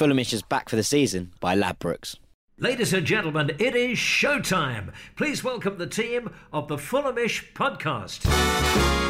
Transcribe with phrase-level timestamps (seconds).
[0.00, 2.16] Fulhamish is back for the season by Ladbrokes.
[2.56, 4.94] Ladies and gentlemen, it is showtime.
[5.14, 9.09] Please welcome the team of the Fulhamish podcast.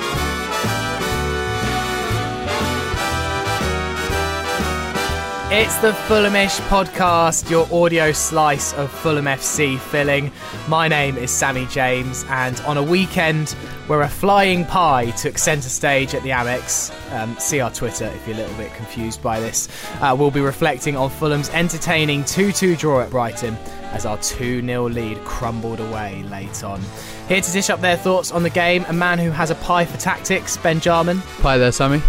[5.52, 10.30] It's the Fulhamish podcast, your audio slice of Fulham FC filling.
[10.68, 13.48] My name is Sammy James, and on a weekend
[13.88, 18.28] where a flying pie took centre stage at the Amex, um, see our Twitter if
[18.28, 19.68] you're a little bit confused by this,
[20.00, 23.56] uh, we'll be reflecting on Fulham's entertaining 2 2 draw at Brighton
[23.90, 26.80] as our 2 0 lead crumbled away late on.
[27.26, 29.84] Here to dish up their thoughts on the game, a man who has a pie
[29.84, 31.16] for tactics, Ben Jarman.
[31.42, 32.00] Hi there, Sammy.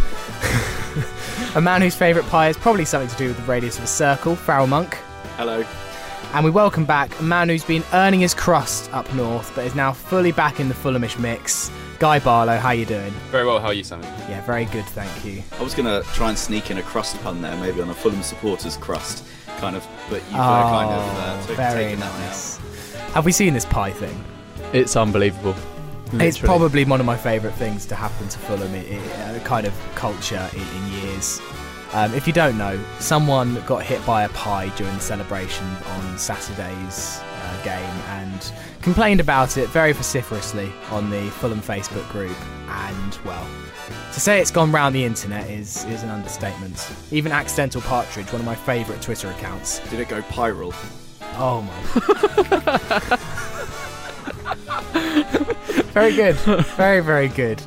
[1.54, 3.88] A man whose favourite pie is probably something to do with the radius of a
[3.88, 4.94] circle, Farrell Monk.
[5.36, 5.66] Hello.
[6.34, 9.76] And we welcome back a man who's been earning his crust up north, but is
[9.76, 11.70] now fully back in the Fulhamish mix.
[12.00, 13.12] Guy Barlow, how you doing?
[13.32, 14.06] Very well, how are you, Sammy?
[14.30, 15.44] Yeah, very good, thank you.
[15.60, 17.94] I was going to try and sneak in a crust pun there, maybe on a
[17.94, 19.26] Fulham supporters crust,
[19.58, 22.58] kind of, but you've uh, kind of uh, took, Oh, very taken nice.
[23.14, 24.24] Have we seen this pie thing?
[24.72, 25.54] It's unbelievable.
[26.14, 29.66] It's probably one of my favourite things to happen to Fulham, i i- uh, kind
[29.66, 31.42] of culture in, in years.
[31.94, 36.18] Um, if you don't know, someone got hit by a pie during the celebration on
[36.18, 38.52] Saturday's uh, game and
[38.82, 42.36] complained about it very vociferously on the Fulham Facebook group.
[42.70, 43.46] And, well,
[44.14, 46.90] to say it's gone round the internet is, is an understatement.
[47.12, 50.74] Even Accidental Partridge, one of my favourite Twitter accounts, Did it go pyral?
[51.38, 53.18] Oh my.
[55.94, 56.36] very good.
[56.36, 57.62] Very, very good.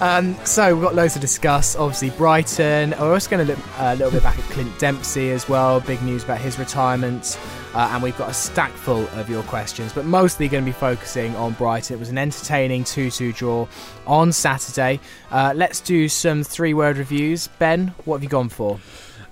[0.00, 1.76] Um, so we've got loads to discuss.
[1.76, 2.90] Obviously, Brighton.
[2.98, 5.80] We're also going to look uh, a little bit back at Clint Dempsey as well.
[5.80, 7.38] Big news about his retirement.
[7.74, 10.72] Uh, and we've got a stack full of your questions, but mostly going to be
[10.72, 11.96] focusing on Brighton.
[11.96, 13.66] It was an entertaining 2 2 draw
[14.06, 15.00] on Saturday.
[15.30, 17.48] Uh, let's do some three word reviews.
[17.58, 18.78] Ben, what have you gone for?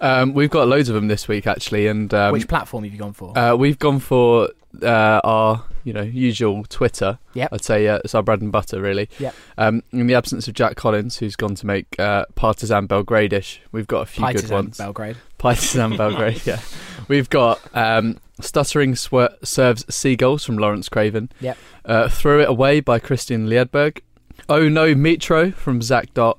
[0.00, 2.98] Um, we've got loads of them this week, actually, and um, Which platform have you
[2.98, 3.36] gone for?
[3.39, 4.48] uh, we've gone for
[4.83, 7.19] uh, our, you know, usual Twitter.
[7.34, 7.52] Yep.
[7.52, 9.08] I'd say uh, it's our bread and butter, really.
[9.18, 9.34] Yep.
[9.58, 13.86] Um, in the absence of Jack Collins, who's gone to make uh, Partizan Belgradish, we've
[13.86, 14.79] got a few good Partisan ones.
[14.79, 15.17] Belgrade.
[15.39, 16.61] Partisan Belgrade, yeah.
[17.08, 21.30] We've got um, Stuttering Swer- Serves Seagulls from Lawrence Craven.
[21.40, 21.58] Yep.
[21.84, 24.01] Uh, Throw It Away by Christian Liedberg.
[24.48, 26.39] Oh No Mitro from Zach Dot.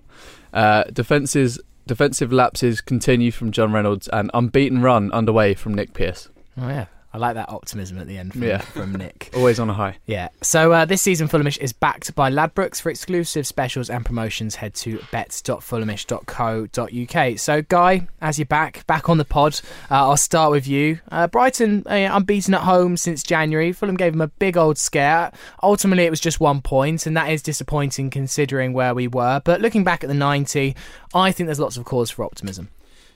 [0.54, 4.08] Uh, defenses, defensive lapses continue from John Reynolds.
[4.10, 6.30] And Unbeaten Run underway from Nick Pierce.
[6.58, 6.86] Oh yeah,
[7.16, 8.58] I like that optimism at the end from, Yeah.
[8.58, 9.30] from Nick.
[9.36, 9.98] Always on a high.
[10.08, 10.30] Yeah.
[10.42, 12.82] So uh, this season, Fulhamish is backed by Ladbrokes.
[12.82, 17.40] For exclusive specials and promotions, head to bet.fulhamish.co.uk.
[17.40, 19.60] So, Guy, as you're back, back on the pod,
[19.92, 21.00] uh, I'll start with you.
[21.12, 23.72] Uh, Brighton uh, unbeaten at home since January.
[23.72, 25.32] Fulham gave them a big old scare.
[25.62, 29.42] Ultimately, it was just one point, and that is disappointing considering where we were.
[29.44, 30.76] But looking back at the 90,
[31.14, 32.70] I think there's lots of cause for optimism.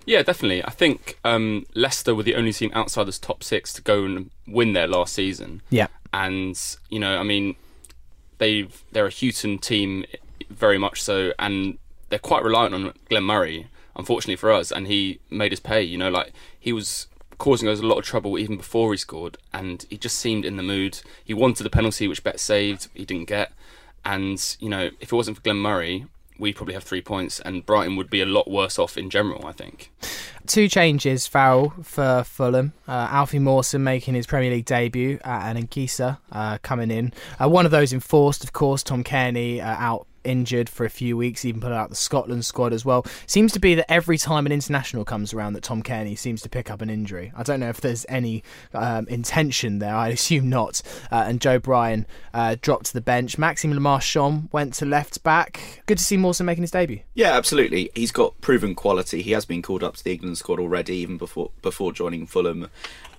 [0.07, 0.63] Yeah, definitely.
[0.63, 4.31] I think um, Leicester were the only team outside this top six to go and
[4.47, 5.61] win there last season.
[5.69, 5.87] Yeah.
[6.13, 6.57] And,
[6.89, 7.57] you know, I mean,
[8.37, 10.05] they've, they're a Hughton team,
[10.49, 13.67] very much so, and they're quite reliant on Glenn Murray,
[13.97, 15.81] unfortunately for us, and he made us pay.
[15.81, 17.07] You know, like, he was
[17.37, 20.55] causing us a lot of trouble even before he scored, and he just seemed in
[20.55, 21.01] the mood.
[21.21, 23.51] He wanted the penalty, which Bet saved, he didn't get.
[24.05, 26.05] And, you know, if it wasn't for Glenn Murray,
[26.39, 29.45] we'd probably have three points, and Brighton would be a lot worse off in general,
[29.45, 29.91] I think.
[30.45, 32.73] Two changes, Farrell, for Fulham.
[32.87, 37.13] Uh, Alfie Mawson making his Premier League debut uh, and Anguissa uh, coming in.
[37.41, 41.17] Uh, one of those enforced, of course, Tom Cairney uh, out injured for a few
[41.17, 43.05] weeks, even put out the Scotland squad as well.
[43.25, 46.49] Seems to be that every time an international comes around that Tom Cairney seems to
[46.49, 47.31] pick up an injury.
[47.35, 48.43] I don't know if there's any
[48.73, 50.81] um, intention there, I assume not.
[51.11, 53.37] Uh, and Joe Bryan uh, dropped to the bench.
[53.37, 55.83] Maxime Le Marchand went to left back.
[55.85, 56.99] Good to see Mawson making his debut.
[57.13, 57.89] Yeah, absolutely.
[57.95, 59.21] He's got proven quality.
[59.21, 62.69] He has been called up to the England squad already, even before before joining Fulham.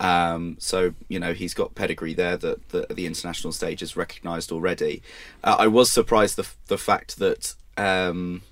[0.01, 4.53] Um, so you know he's got pedigree there that, that the international stage is recognised
[4.53, 5.03] already.
[5.43, 8.43] Uh, I was surprised the the fact that um,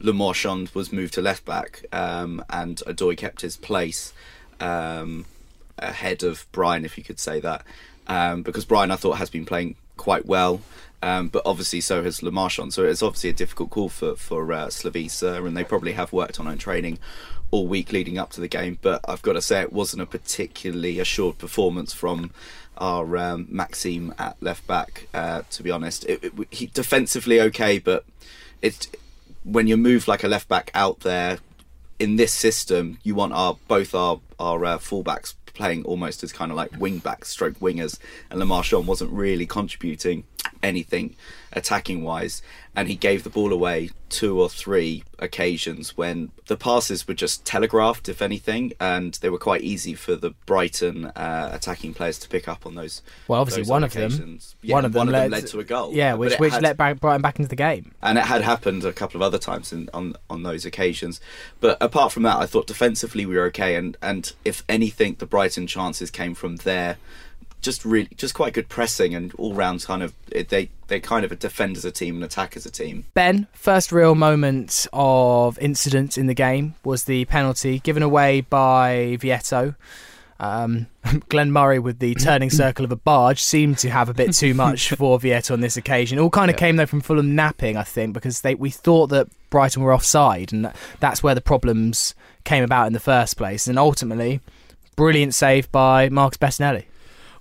[0.00, 4.12] Le Marchand was moved to left back um, and Odoi kept his place
[4.60, 5.24] um,
[5.78, 7.64] ahead of Bryan, if you could say that,
[8.06, 10.60] um, because Bryan I thought has been playing quite well.
[11.02, 12.72] Um, but obviously, so has Le Marchand.
[12.72, 16.40] So it's obviously a difficult call for for uh, Slavisa, and they probably have worked
[16.40, 16.98] on own training
[17.50, 18.78] all week leading up to the game.
[18.80, 22.30] But I've got to say, it wasn't a particularly assured performance from
[22.78, 25.08] our um, Maxime at left back.
[25.14, 28.04] Uh, to be honest, it, it, he defensively okay, but
[28.62, 28.88] it's
[29.44, 31.38] when you move like a left back out there
[31.98, 36.50] in this system, you want our both our our uh, fullbacks playing almost as kind
[36.50, 37.98] of like wing backs, stroke wingers,
[38.30, 40.24] and Le Marchand wasn't really contributing
[40.62, 41.16] anything
[41.52, 42.42] attacking wise,
[42.74, 47.44] and he gave the ball away two or three occasions when the passes were just
[47.46, 52.28] telegraphed, if anything, and they were quite easy for the Brighton uh, attacking players to
[52.28, 53.02] pick up on those.
[53.26, 54.38] Well, obviously, those one of them.
[54.62, 55.92] Yeah, one of them, led, led to a goal.
[55.94, 57.92] Yeah, which which had- let Brighton back into the game.
[58.02, 61.20] and it had happened a couple of other times in, on on those occasions.
[61.60, 65.26] But apart from that, I thought defensively we were okay, and and if anything, the
[65.26, 66.98] Brighton chances came from there.
[67.66, 71.36] Just really, just quite good pressing and all round kind of they they kind of
[71.38, 73.04] defend as a team and attack as a team.
[73.12, 79.18] Ben, first real moment of incident in the game was the penalty given away by
[79.20, 79.74] Vietto.
[80.38, 80.86] Um,
[81.28, 84.54] Glenn Murray with the turning circle of a barge seemed to have a bit too
[84.54, 86.20] much for Vietto on this occasion.
[86.20, 86.60] All kind of Yeah.
[86.60, 90.52] came though from Fulham napping, I think, because they we thought that Brighton were offside,
[90.52, 92.14] and that's where the problems
[92.44, 93.66] came about in the first place.
[93.66, 94.40] And ultimately,
[94.94, 96.84] brilliant save by Marcus Bettinelli.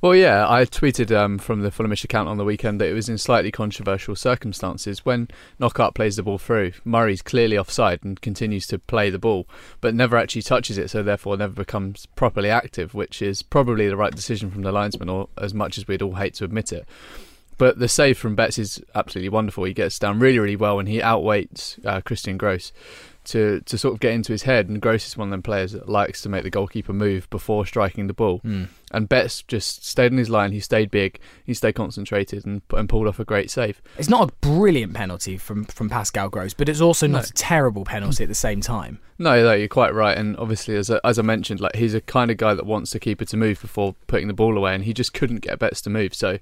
[0.06, 3.10] Well, yeah, I tweeted um, from the Fulhamish account on the weekend that it was
[3.10, 5.30] in slightly controversial circumstances when
[5.60, 6.74] Knockaert plays the ball through.
[6.84, 9.48] Murray's clearly offside and continues to play the ball,
[9.81, 13.98] but never actually touches it, so therefore never becomes properly active, which is probably the
[13.98, 16.88] right decision from the linesman, or as much as we'd all hate to admit it.
[17.58, 19.63] But the save from Betts is absolutely wonderful.
[19.63, 22.72] He gets down really, really well, and he outweights uh, Christian Gross
[23.25, 24.69] to to sort of get into his head.
[24.69, 27.66] And Gross is one of them players that likes to make the goalkeeper move before
[27.66, 28.39] striking the ball.
[28.39, 28.66] Hmm.
[28.92, 30.51] And Betts just stayed in his line.
[30.54, 31.19] He stayed big.
[31.44, 33.81] He stayed concentrated and, and pulled off a great save.
[33.98, 37.27] It's not a brilliant penalty from, from Pascal Gross, but it's also not No.
[37.30, 39.00] a terrible penalty at the same time.
[39.18, 40.18] No, no, you're quite right.
[40.18, 42.92] And obviously, as I, as I mentioned, like he's a kind of guy that wants
[42.92, 45.81] the keeper to move before putting the ball away, and he just couldn't get Betts
[45.81, 46.13] to move.
[46.13, 46.38] So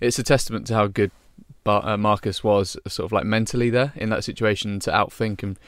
[0.00, 1.10] it's a testament to how good
[1.66, 5.42] Bar- uh, Marcus was, sort of like mentally there in that situation to outthink.
[5.42, 5.58] And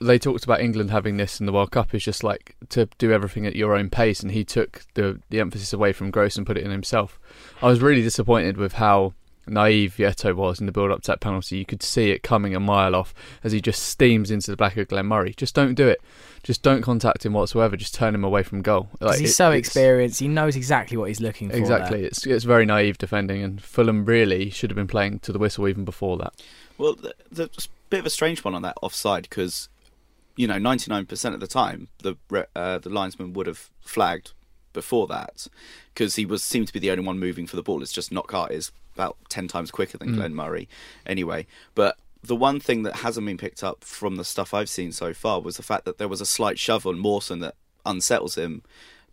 [0.00, 3.12] they talked about England having this in the World Cup is just like to do
[3.12, 6.46] everything at your own pace, and he took the the emphasis away from Gross and
[6.46, 7.18] put it in himself.
[7.62, 9.14] I was really disappointed with how
[9.50, 11.56] naive Vietto was in the build up to that penalty.
[11.58, 14.76] You could see it coming a mile off as he just steams into the back
[14.76, 15.34] of Glenn Murray.
[15.36, 16.00] Just don't do it.
[16.42, 17.76] Just don't contact him whatsoever.
[17.76, 18.88] Just turn him away from goal.
[19.00, 21.52] Like, he's it- so experienced, he knows exactly what he's looking for.
[21.54, 21.60] there.
[21.62, 22.04] Exactly.
[22.04, 25.66] It's it's very naive defending, and Fulham really should have been playing to the whistle
[25.68, 26.32] even before that.
[26.78, 29.68] Well, th- there's a bit of a strange one on that offside because,
[30.36, 32.14] you know, 99% of the time the
[32.54, 34.32] uh, the linesman would have flagged
[34.72, 35.48] before that
[35.92, 37.82] because he was seemed to be the only one moving for the ball.
[37.82, 40.14] It's just Knockaert is about 10 times quicker than mm.
[40.16, 40.68] Glenn Murray
[41.06, 41.46] anyway.
[41.74, 45.14] But the one thing that hasn't been picked up from the stuff I've seen so
[45.14, 47.54] far was the fact that there was a slight shove on Mawson that
[47.86, 48.62] unsettles him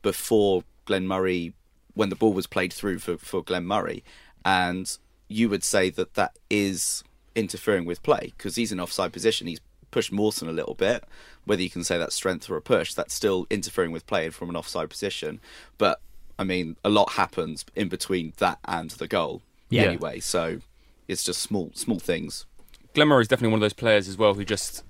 [0.02, 1.54] before Glenn Murray,
[1.94, 4.04] when the ball was played through for, for Glenn Murray.
[4.44, 4.98] And
[5.28, 7.04] you would say that that is
[7.36, 9.46] interfering with play because he's in offside position.
[9.48, 9.62] He's
[9.92, 11.04] pushed Mawson a little bit.
[11.46, 14.50] Whether you can say that's strength or a push, that's still interfering with play from
[14.50, 15.40] an offside position.
[15.78, 16.02] But
[16.40, 19.84] I mean, a lot happens in between that and the goal Yeah.
[19.84, 20.20] anyway.
[20.20, 20.60] So
[21.08, 22.46] it's just small small things.
[22.94, 24.84] Glenn Murray is definitely one of those players as well who just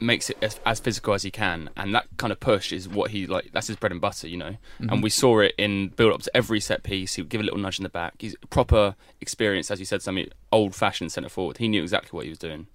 [0.00, 3.12] makes it as, as physical as he can, and that kind of push is what
[3.12, 3.52] he like.
[3.52, 4.56] That's his bread and butter, you know.
[4.80, 4.88] Mm-hmm.
[4.90, 7.14] And we saw it in build up to every set piece.
[7.14, 8.14] He would give a little nudge in the back.
[8.18, 11.58] He's proper experienced, as you said, something old fashioned centre forward.
[11.58, 12.66] He knew exactly what he was doing.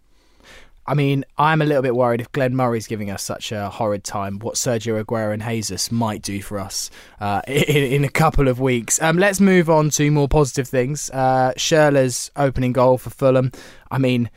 [0.88, 4.06] I mean, I'm a little bit worried if Glenn Murray's giving us such a horrid
[4.06, 6.89] time, what Sergio Aguero and Jesus might do for us
[7.19, 9.01] uh, in, in a couple of weeks.
[9.01, 11.10] Um, let's move on to more positive things.
[11.12, 13.51] Uh, Schürrle's opening goal for Fulham.
[13.92, 14.30] I mean,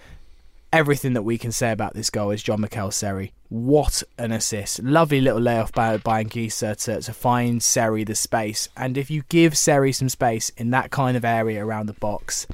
[0.73, 3.33] everything that we can say about this goal is Jean Michaël Seri.
[3.49, 4.83] What an assist.
[4.83, 8.69] Lovely little layoff by, by Anguissa to, to find Seri the space.
[8.77, 12.47] And if you give Seri some space in that kind of area around the box,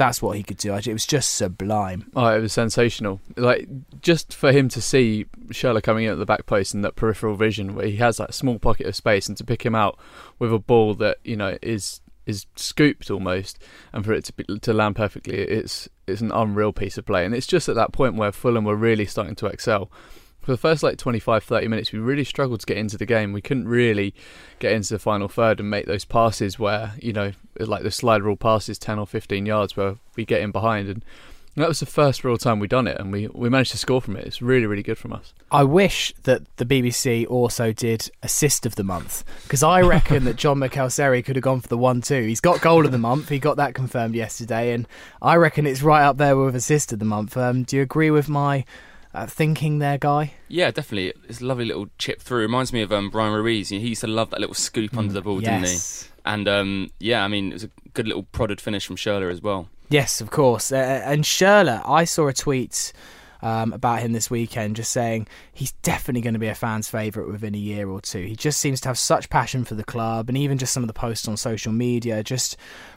[0.00, 0.74] that's what he could do.
[0.74, 2.10] It was just sublime.
[2.16, 3.20] Oh, it was sensational.
[3.36, 3.68] Like
[4.00, 7.36] just for him to see Schürrle coming in at the back post and that peripheral
[7.36, 9.98] vision where he has that small pocket of space and to pick him out
[10.38, 13.58] with a ball that you know is is scooped almost
[13.92, 17.26] and for it to be, to land perfectly, it's it's an unreal piece of play.
[17.26, 19.90] And it's just at that point where Fulham were really starting to excel.
[20.50, 23.32] For the first like 25 30 minutes we really struggled to get into the game.
[23.32, 24.12] We couldn't really
[24.58, 27.30] get into the final third and make those passes where, you know,
[27.60, 31.04] like the slide rule passes 10 or 15 yards where we get in behind and
[31.54, 34.00] that was the first real time we'd done it, and we, we managed to score
[34.00, 34.24] from it.
[34.24, 35.34] It's really, really good from us.
[35.50, 40.36] I wish that the BBC also did assist of the month because I reckon that
[40.36, 42.22] Jean Michaël Seri could have gone for the one two.
[42.22, 43.28] He's got goal of the month.
[43.28, 44.86] He got that confirmed yesterday, and
[45.20, 47.36] I reckon it's right up there with assist of the month.
[47.36, 48.64] Um, do you agree with my
[49.14, 50.34] uh, thinking there, guy?
[50.48, 51.12] Yeah, definitely.
[51.28, 52.40] It's a lovely little chip through.
[52.40, 53.68] Reminds me of um, Bryan Ruiz.
[53.70, 55.78] He used to love that little scoop under the ball, didn't he?
[56.24, 59.42] And um, yeah, I mean, it was a good little prodded finish from Schürrle as
[59.42, 59.68] well.
[59.88, 60.70] Yes, of course.
[60.70, 62.92] Uh, and Schürrle, I saw a tweet
[63.42, 67.30] um, about him this weekend, just saying he's definitely going to be a fan's favourite
[67.30, 68.22] within a year or two.
[68.22, 70.88] He just seems to have such passion for the club, and even just some of
[70.88, 72.56] the posts on social media just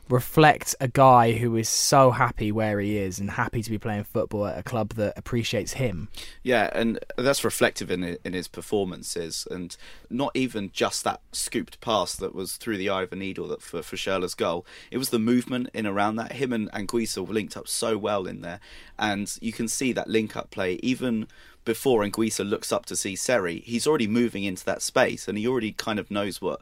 [0.10, 4.04] reflect a guy who is so happy where he is and happy to be playing
[4.04, 6.10] football at a club that appreciates him.
[6.42, 9.76] Yeah, and that's reflective in in his performances, and
[10.10, 13.62] not even just that scooped pass that was through the eye of a needle that
[13.62, 14.66] for for Schürrle's goal.
[14.92, 16.34] It was the movement in around that.
[16.34, 18.60] Him and Anguissa were linked up so well in there,
[19.00, 21.28] and you can see that link up play even
[21.66, 23.60] before Anguissa looks up to see Seri.
[23.62, 26.62] He's already moving into that space, and he already kind of knows what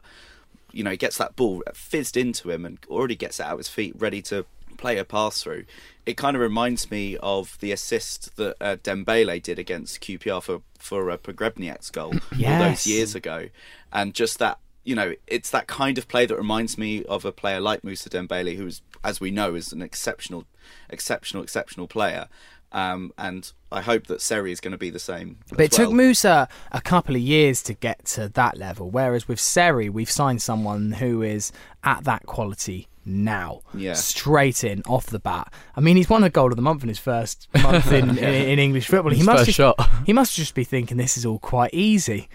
[0.72, 3.68] you know, he gets that ball fizzed into him and already gets it out his
[3.68, 4.44] feet, ready to
[4.76, 5.64] play a pass through.
[6.04, 10.62] It kind of reminds me of the assist that uh, Dembele did against QPR for
[10.78, 12.60] for uh, Pogrebnyak's goal yes.
[12.62, 13.48] all those years ago,
[13.92, 14.58] and just that.
[14.84, 18.10] You know, it's that kind of play that reminds me of a player like Moussa
[18.10, 20.44] Dembele, who is, as we know, is an exceptional,
[20.90, 22.26] exceptional, exceptional player.
[22.72, 25.38] Um, and I hope that Seri is going to be the same.
[25.50, 25.86] But it well.
[25.86, 30.10] took Moussa a couple of years to get to that level, whereas with Seri, we've
[30.10, 31.52] signed someone who is
[31.84, 33.94] at that quality now, yeah.
[33.94, 35.52] straight in off the bat.
[35.76, 38.28] I mean, he's won a goal of the month in his first month in, yeah.
[38.28, 39.10] in, in, English football.
[39.10, 39.90] His he must first just, shot.
[40.06, 42.28] he must just be thinking this is all quite easy.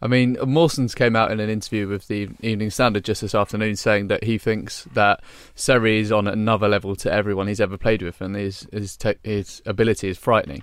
[0.00, 3.74] I mean, Mawson's came out in an interview with the Evening Standard just this afternoon
[3.74, 5.22] saying that he thinks that
[5.56, 9.18] Seri is on another level to everyone he's ever played with, and his his, te-
[9.24, 10.62] his ability is frightening.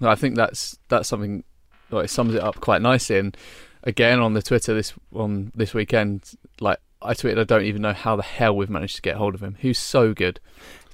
[0.00, 1.42] I think that's that's something
[1.90, 3.18] like sums it up quite nicely.
[3.18, 3.36] And
[3.82, 7.92] again, on the Twitter this on this weekend, like I tweeted, I don't even know
[7.92, 9.56] how the hell we've managed to get hold of him.
[9.58, 10.38] He's so good.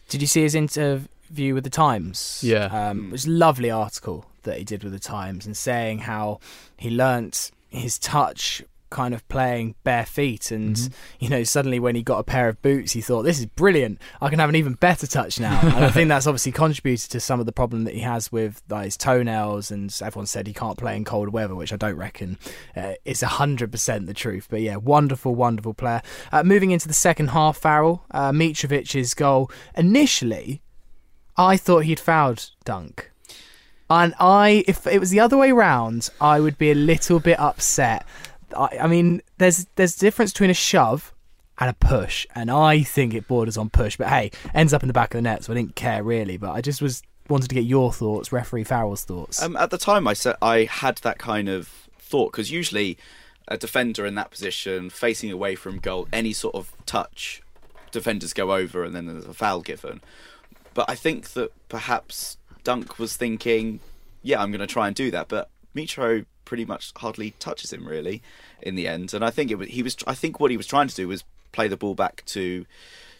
[0.09, 2.41] Did you see his interview with the Times?
[2.43, 5.99] Yeah, um, it was a lovely article that he did with the Times, and saying
[5.99, 6.41] how
[6.79, 10.95] he learnt his touch kind of playing bare feet and mm-hmm.
[11.19, 14.01] you know suddenly when he got a pair of boots he thought this is brilliant.
[14.21, 15.61] I can have an even better touch now.
[15.61, 18.63] And i think that's obviously contributed to some of the problem that he has with
[18.69, 21.97] like, his toenails and everyone said he can't play in cold weather which i don't
[21.97, 22.39] reckon
[22.77, 24.47] uh, is 100% the truth.
[24.49, 26.03] But yeah wonderful wonderful player.
[26.31, 29.51] Uh, moving into the second half farrell uh, mitrovic's goal.
[29.77, 30.63] Initially
[31.37, 33.11] i thought he'd fouled dunk
[33.89, 37.39] and I, if it was the other way round, I would be a little bit
[37.39, 38.05] upset.
[38.57, 41.15] I, I mean, there's there's a difference between a shove
[41.59, 43.97] and a push, and I think it borders on push.
[43.97, 46.37] But hey, ends up in the back of the net, so I didn't care really.
[46.37, 49.43] But I just was wanted to get your thoughts, referee Farrell's thoughts.
[49.43, 52.99] Um, at the time, I said I had that kind of thought because usually
[53.49, 57.43] a defender in that position, facing away from goal, any sort of touch,
[57.93, 60.01] defenders go over, and then there's a foul given.
[60.75, 63.79] But I think that perhaps Dunk was thinking,
[64.23, 67.87] yeah, I'm going to try and do that, but Mitro pretty much hardly touches him
[67.87, 68.25] really
[68.61, 69.15] in the end.
[69.15, 71.07] And I think it was he was I think what he was trying to do
[71.07, 72.67] was play the ball back to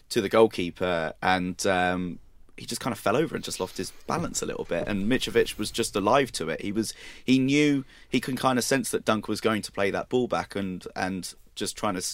[0.09, 2.19] to the goalkeeper and um,
[2.57, 4.85] he just kind of fell over and just lost his balance a little bit.
[4.85, 6.61] And Mitrovic was just alive to it.
[6.61, 9.91] He was he knew he can kind of sense that Dunk was going to play
[9.91, 12.05] that ball back and and just trying to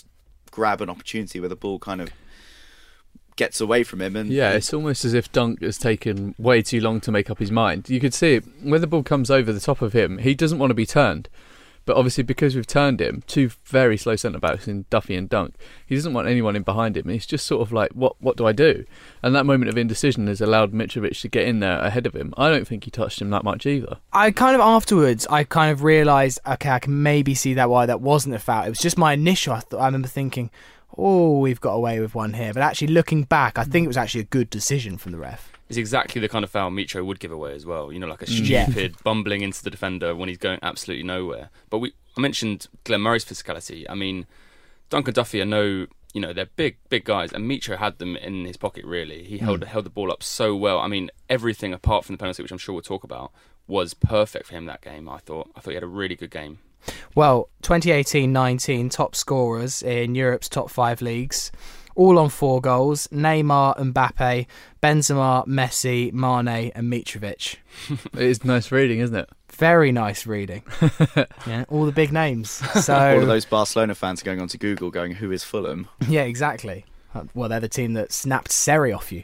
[0.51, 2.11] grab an opportunity where the ball kind of
[3.35, 4.15] gets away from him.
[4.15, 7.39] And yeah, it's almost as if Dunk has taken way too long to make up
[7.39, 7.89] his mind.
[7.89, 10.19] You could see it when the ball comes over the top of him.
[10.19, 11.29] He doesn't want to be turned,
[11.85, 15.55] but obviously because we've turned him, two very slow centre backs in Duffy and Dunk,
[15.85, 17.09] he doesn't want anyone in behind him.
[17.09, 18.85] He's just sort of like, what What do I do?
[19.21, 22.33] And that moment of indecision has allowed Mitrovic to get in there ahead of him.
[22.37, 23.97] I don't think he touched him that much either.
[24.13, 27.85] I kind of afterwards, I kind of realised, okay, I can maybe see that why
[27.85, 28.65] that wasn't a foul.
[28.65, 29.53] It was just my initial.
[29.53, 30.51] I, th- I remember thinking
[30.97, 32.53] oh, we've got away with one here.
[32.53, 35.51] But actually, looking back, I think it was actually a good decision from the ref.
[35.69, 37.91] It's exactly the kind of foul Mitro would give away as well.
[37.91, 38.45] You know, like a mm.
[38.45, 38.97] stupid Yeah.
[39.03, 41.49] bumbling into the defender when he's going absolutely nowhere.
[41.69, 43.85] But we, I mentioned Glenn Murray's physicality.
[43.89, 44.25] I mean,
[44.89, 48.15] Dunk and Duffy are no, you know, they're big, big guys, and Mitro had them
[48.15, 48.85] in his pocket.
[48.85, 49.67] Really, he held mm.
[49.67, 50.79] held the ball up so well.
[50.79, 53.31] I mean, everything apart from the penalty, which I'm sure we'll talk about,
[53.65, 55.09] was perfect for him that game.
[55.09, 55.49] I thought.
[55.55, 56.59] I thought he had a really good game.
[57.15, 61.51] Well, 2018-19 top scorers in Europe's top five leagues,
[61.95, 64.45] all on four goals: Neymar, Mbappe,
[64.81, 67.55] Benzema, Messi, Mane, and Mitrovic.
[68.13, 69.29] It is nice reading, isn't it?
[69.49, 70.63] Very nice reading.
[71.45, 72.49] yeah, all the big names.
[72.81, 76.23] So all of those Barcelona fans are going onto Google, going, "Who is Fulham?" yeah,
[76.23, 76.85] exactly.
[77.13, 79.23] Uh, Well, they're the team that snapped Seri off you.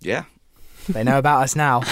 [0.00, 0.24] Yeah,
[0.88, 1.82] They know about us now.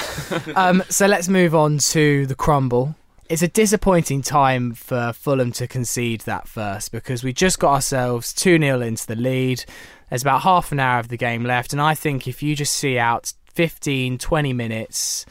[0.56, 2.96] Um, so let's move on to the crumble.
[3.28, 8.32] It's a disappointing time for Fulham to concede that first because we just got ourselves
[8.32, 9.66] 2 0 into the lead.
[10.08, 12.72] There's about half an hour of the game left, and I think if you just
[12.72, 15.26] see out 15, 20 minutes,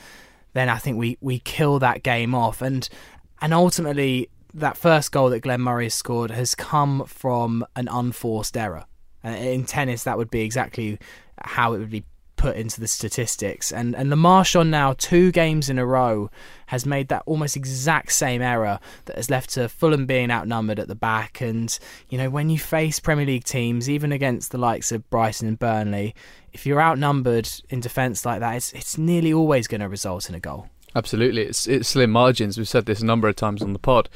[0.53, 2.61] then I think we, we kill that game off.
[2.61, 2.87] And
[3.41, 8.55] and ultimately, that first goal that Glenn Murray has scored has come from an unforced
[8.55, 8.85] error.
[9.25, 10.99] Uh, in tennis, that would be exactly
[11.41, 12.03] how it would be
[12.37, 13.73] put into the statistics.
[13.73, 16.29] And and Le Marchand now two games in a row
[16.67, 20.87] has made that almost exact same error that has left to Fulham being outnumbered at
[20.87, 21.41] the back.
[21.41, 21.77] And
[22.09, 25.59] you know when you face Premier League teams, even against the likes of Brighton and
[25.59, 26.15] Burnley,
[26.53, 30.35] if you're outnumbered in defence like that, it's it's nearly always going to result in
[30.35, 30.69] a goal.
[30.95, 32.57] Absolutely, it's it's slim margins.
[32.57, 34.09] We've said this a number of times on the pod,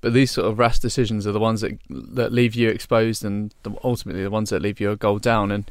[0.00, 3.54] but these sort of rash decisions are the ones that that leave you exposed, and
[3.62, 5.50] the, ultimately the ones that leave you a goal down.
[5.50, 5.70] And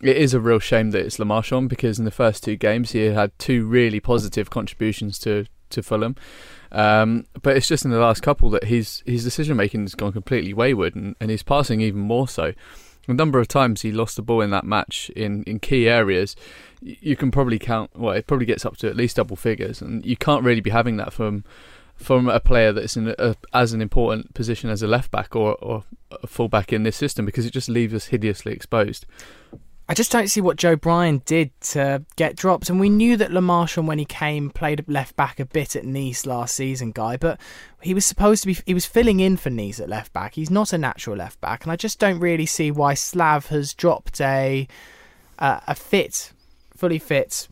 [0.00, 2.92] it is a real shame that it's Le Marchand because in the first two games
[2.92, 6.16] he had two really positive contributions to to Fulham.
[6.72, 10.12] Um, but it's just in the last couple that his his decision making has gone
[10.12, 12.52] completely wayward, and, and his passing even more so.
[13.08, 16.34] A number of times he lost the ball in that match in, in key areas.
[16.82, 17.92] You can probably count.
[17.94, 20.70] Well, it probably gets up to at least double figures, and you can't really be
[20.70, 21.44] having that from
[21.94, 25.54] from a player that's in a, as an important position as a left back or,
[25.64, 29.06] or a full back in this system because it just leaves us hideously exposed.
[29.88, 32.68] I just don't see what Joe Bryan did to get dropped.
[32.68, 35.84] And we knew that Le Marchand, when he came, played left back a bit at
[35.84, 37.16] Nice last season, guy.
[37.16, 37.40] But
[37.80, 40.34] he was supposed to be, he was filling in for Nice at left back.
[40.34, 41.64] He's not a natural left back.
[41.64, 44.66] And I just don't really see why Slav has dropped a,
[45.38, 46.32] uh, a fit,
[46.76, 47.46] fully fit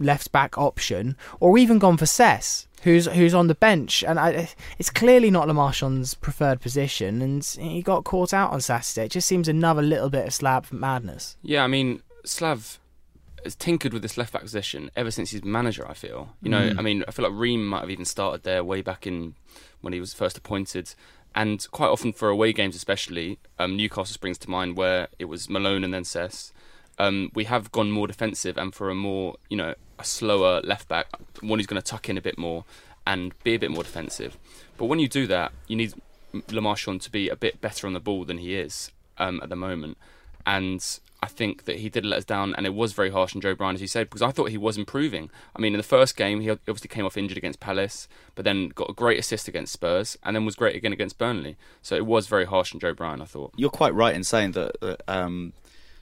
[0.00, 4.48] left back option or even gone for Cess who's who's on the bench, and I,
[4.78, 9.06] it's clearly not Le Marchand's preferred position, and he got caught out on Saturday.
[9.06, 11.36] It just seems another little bit of Slav madness.
[11.42, 12.78] Yeah, I mean, Slav
[13.44, 15.88] has tinkered with this left back position ever since he's manager.
[15.88, 16.78] I feel, you know, mm.
[16.78, 19.34] I mean, I feel like Ream might have even started there way back in
[19.80, 20.94] when he was first appointed.
[21.34, 25.48] And quite often for away games, especially um, Newcastle springs to mind, where it was
[25.48, 26.52] Malone and then Cess.
[26.98, 30.88] Um, we have gone more defensive and for a more, you know, a slower left
[30.88, 31.06] back,
[31.40, 32.64] one who's going to tuck in a bit more
[33.06, 34.36] and be a bit more defensive.
[34.76, 35.94] But when you do that, you need
[36.50, 39.48] Le Marchand to be a bit better on the ball than he is um, at
[39.48, 39.96] the moment.
[40.44, 40.84] And
[41.22, 43.54] I think that he did let us down, and it was very harsh on Joe
[43.54, 45.30] Bryan, as you said, because I thought he was improving.
[45.56, 48.68] I mean, in the first game, he obviously came off injured against Palace, but then
[48.68, 51.56] got a great assist against Spurs, and then was great again against Burnley.
[51.82, 53.52] So it was very harsh on Joe Bryan, I thought.
[53.56, 55.54] You're quite right in saying that, that um,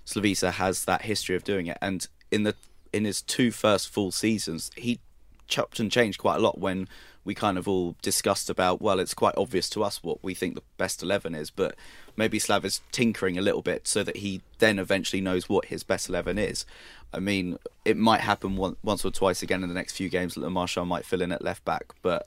[0.07, 2.55] Slavisa has that history of doing it, and in the
[2.93, 5.01] in his two first full seasons, he
[5.49, 6.89] chopped and changed quite a lot when
[7.25, 10.55] we kind of all discussed about well it's quite obvious to us what we think
[10.55, 11.75] the best 11 is but
[12.17, 15.83] maybe Slav is tinkering a little bit so that he then eventually knows what his
[15.83, 16.65] best 11 is.
[17.13, 20.35] I mean it might happen one, once or twice again in the next few games
[20.35, 22.27] that Marshall might fill in at left back but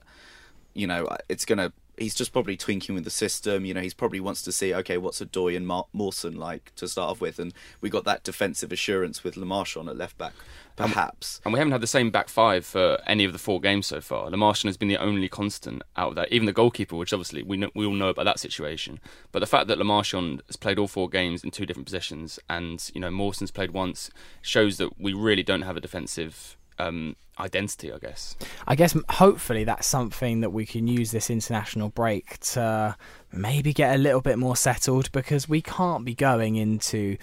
[0.74, 3.64] you know it's going to he's just probably twinking with the system.
[3.64, 6.88] You know, he's probably wants to see, okay, what's Odoi and Mar- Mawson like to
[6.88, 10.32] start off with, and we got that defensive assurance with Le Marchand at left back,
[10.76, 11.40] perhaps.
[11.44, 14.00] And we haven't had the same back five for any of the four games so
[14.00, 14.30] far.
[14.30, 16.32] Le Marchand has been the only constant out of that.
[16.32, 18.98] Even the goalkeeper, which obviously we know, we all know about that situation,
[19.30, 22.38] but the fact that Le Marchand has played all four games in two different positions,
[22.48, 24.10] and you know Mawson's played once,
[24.40, 28.36] shows that we really don't have a defensive um, identity, I guess.
[28.66, 32.96] I guess hopefully that's something that we can use this international break to
[33.32, 37.16] maybe get a little bit more settled because we can't be going into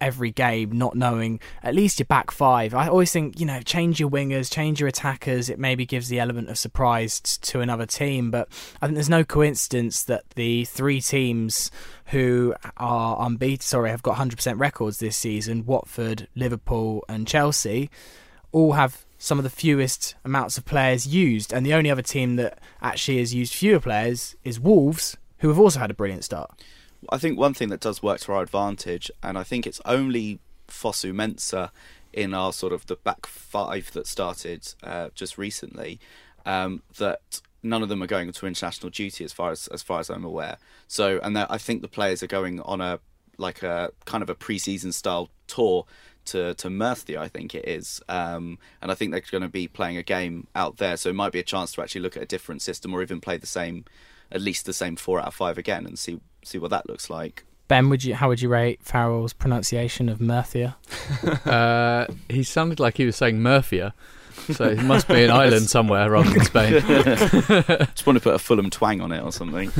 [0.00, 2.74] every game not knowing at least your back five.
[2.74, 5.50] I always think, you know, change your wingers, change your attackers.
[5.50, 8.30] It maybe gives the element of surprise to another team.
[8.30, 8.48] But
[8.80, 11.70] I think there's no coincidence that the three teams
[12.06, 17.90] who are unbeaten, sorry, have got 100% records this season Watford, Liverpool, and Chelsea
[18.52, 22.36] all have some of the fewest amounts of players used, and the only other team
[22.36, 26.50] that actually has used fewer players is Wolves, who have also had a brilliant start.
[27.10, 30.40] I think one thing that does work to our advantage, and I think it's only
[30.68, 31.70] Fosu Mensah
[32.12, 36.00] in our sort of the back five that started uh, just recently,
[36.46, 40.00] um, that none of them are going to international duty as far as as far
[40.00, 40.58] as I'm aware.
[40.86, 43.00] So, and I think the players are going on a
[43.36, 45.86] like a kind of a pre-season style tour
[46.32, 49.68] to to Murcia, I think it is, um, and I think they're going to be
[49.68, 52.22] playing a game out there, so it might be a chance to actually look at
[52.22, 53.84] a different system or even play the same,
[54.30, 57.10] at least the same four out of five again, and see see what that looks
[57.10, 57.44] like.
[57.68, 60.76] Ben, would you how would you rate Farrell's pronunciation of Murcia?
[61.44, 63.94] uh, he sounded like he was saying Murcia.
[64.52, 66.72] So it must be an island somewhere rather than Spain.
[66.80, 69.70] just want to put a Fulham twang on it or something.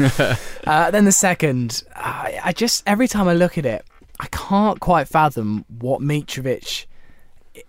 [0.67, 3.87] Uh, then the second, I, I just every time I look at it,
[4.21, 6.87] I can't quite fathom what Mitrovic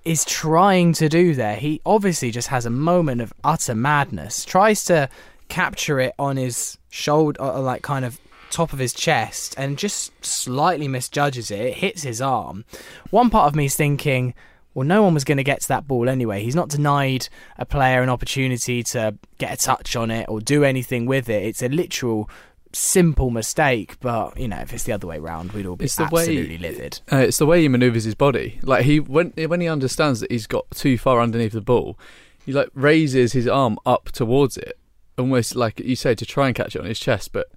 [0.06, 1.56] is trying to do there.
[1.56, 5.10] He obviously just has a moment of utter madness, tries to
[5.48, 10.26] capture it on his shoulder, uh, like kind of top of his chest, and just
[10.26, 11.60] slightly misjudges it.
[11.60, 12.66] It hits his arm.
[13.10, 14.34] One part of me is thinking,
[14.74, 16.44] well, no one was going to get to that ball anyway.
[16.44, 20.64] He's not denied a player an opportunity to get a touch on it or do
[20.64, 21.44] anything with it.
[21.44, 22.30] It's a literal
[22.74, 25.96] simple mistake, but you know, if it's the other way round, we'd all be It's
[25.96, 27.00] the way- absolutely livid.
[27.12, 28.60] Uh, it's the way he manoeuvres his body.
[28.64, 31.98] Like he when when he understands that he's got too far underneath the ball,
[32.46, 34.78] he like raises his arm up towards it,
[35.18, 37.32] almost like you say to try and catch it on his chest.
[37.34, 37.48] But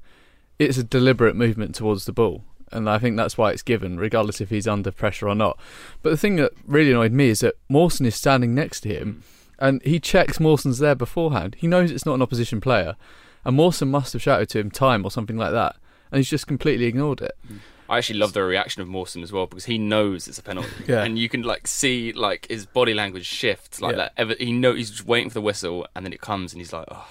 [0.59, 4.40] it's a deliberate movement towards the ball, and I think that's why it's given, regardless
[4.40, 5.59] if he's under pressure or not.
[6.03, 9.25] But the thing that really annoyed me is that Mawson is standing next to him,
[9.59, 11.57] and he checks Mawson's there beforehand.
[11.59, 12.96] He knows it's not an opposition player,
[13.44, 15.76] and Mawson must have shouted to him time or something like that,
[16.11, 17.37] and he's just completely ignored it.
[17.50, 17.59] Mm.
[17.88, 20.68] I actually love the reaction of Mawson as well because he knows it's a penalty,
[20.88, 21.02] Yeah.
[21.02, 23.96] and you can like see like his body language shift like Yeah.
[23.98, 24.12] that.
[24.16, 26.72] Ever, he know he's just waiting for the whistle, and then it comes, and he's
[26.72, 27.07] like, oh.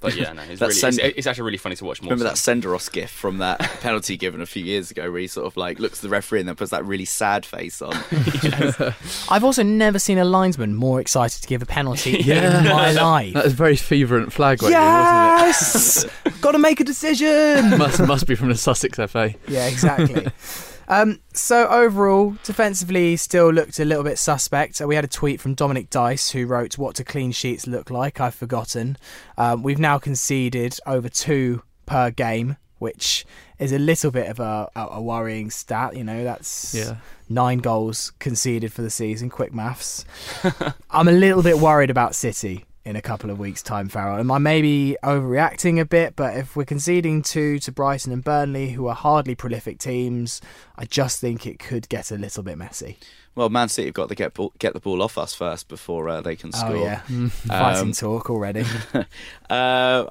[0.00, 2.02] But yeah, no, it's really send- it's, it's actually really funny to watch.
[2.02, 2.10] Mawson.
[2.18, 5.46] Remember that Senderos gif from that penalty given a few years ago, where he sort
[5.46, 7.94] of like looks at the referee and then puts that really sad face on.
[9.28, 12.58] I've also never seen a linesman more excited to give a penalty Yeah.
[12.58, 13.34] in my life.
[13.34, 16.26] That was very fervent flag waving, wasn't it?
[16.26, 17.78] yes, got to make a decision.
[17.78, 19.34] must must be from the Sussex FA.
[19.48, 20.26] Yeah, exactly.
[20.88, 24.80] Um, so overall, defensively, still looked a little bit suspect.
[24.80, 27.90] Uh, we had a tweet from Dominic Dice who wrote, "What do clean sheets look
[27.90, 28.96] like?" I've forgotten.
[29.38, 33.24] Um, we've now conceded over two per game, which
[33.58, 35.96] is a little bit of a, a, a worrying stat.
[35.96, 36.96] You know, that's Yeah.
[37.28, 39.30] nine goals conceded for the season.
[39.30, 40.04] Quick maths.
[40.90, 44.18] I'm a little bit worried about City in a couple of weeks' time, Farrell.
[44.18, 46.14] Am I maybe overreacting a bit?
[46.14, 50.40] But if we're conceding two to Brighton and Burnley, who are hardly prolific teams,
[50.78, 52.96] I just think it could get a little bit messy.
[53.34, 56.08] well, Man City have got to get ball, get the ball off us first before
[56.08, 56.76] uh, they can score.
[56.76, 58.64] Oh yeah, fighting Um, talk already.
[59.50, 60.06] Uh,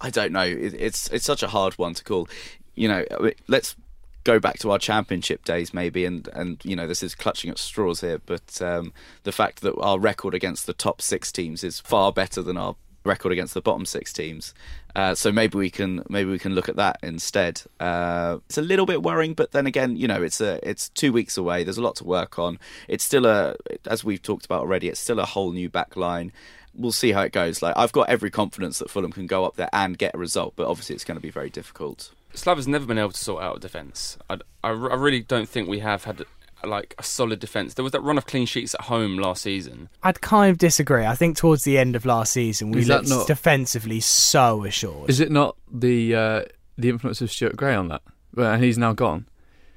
[0.00, 0.42] I don't know.
[0.42, 2.28] It, it's it's such a hard one to call.
[2.74, 3.04] You know,
[3.48, 3.76] let's
[4.24, 7.58] go back to our championship days maybe, and and you know this is clutching at
[7.58, 8.92] straws here, but um,
[9.24, 12.76] the fact that our record against the top six teams is far better than our
[13.04, 14.54] record against the bottom six teams.
[14.94, 17.62] Uh, so maybe we can maybe we can look at that instead.
[17.80, 21.12] Uh, it's a little bit worrying, but then again, you know, it's a it's two
[21.12, 21.64] weeks away.
[21.64, 22.58] There's a lot to work on.
[22.88, 23.56] It's still a
[23.86, 24.88] as we've talked about already.
[24.88, 26.32] It's still a whole new back line.
[26.74, 27.62] We'll see how it goes.
[27.62, 30.54] Like I've got every confidence that Fulham can go up there and get a result,
[30.56, 32.10] but obviously it's going to be very difficult.
[32.34, 34.16] Slav has never been able to sort out a defence.
[34.30, 36.24] I, I really don't think we have had
[36.64, 37.74] like a solid defence.
[37.74, 39.88] There was that run of clean sheets at home last season.
[40.02, 41.04] I'd kind of disagree.
[41.04, 45.10] I think towards the end of last season, we looked not- defensively so assured.
[45.10, 46.42] Is it not the uh,
[46.78, 48.02] the influence of Stuart Gray on that?
[48.34, 49.26] Well, and he's now gone.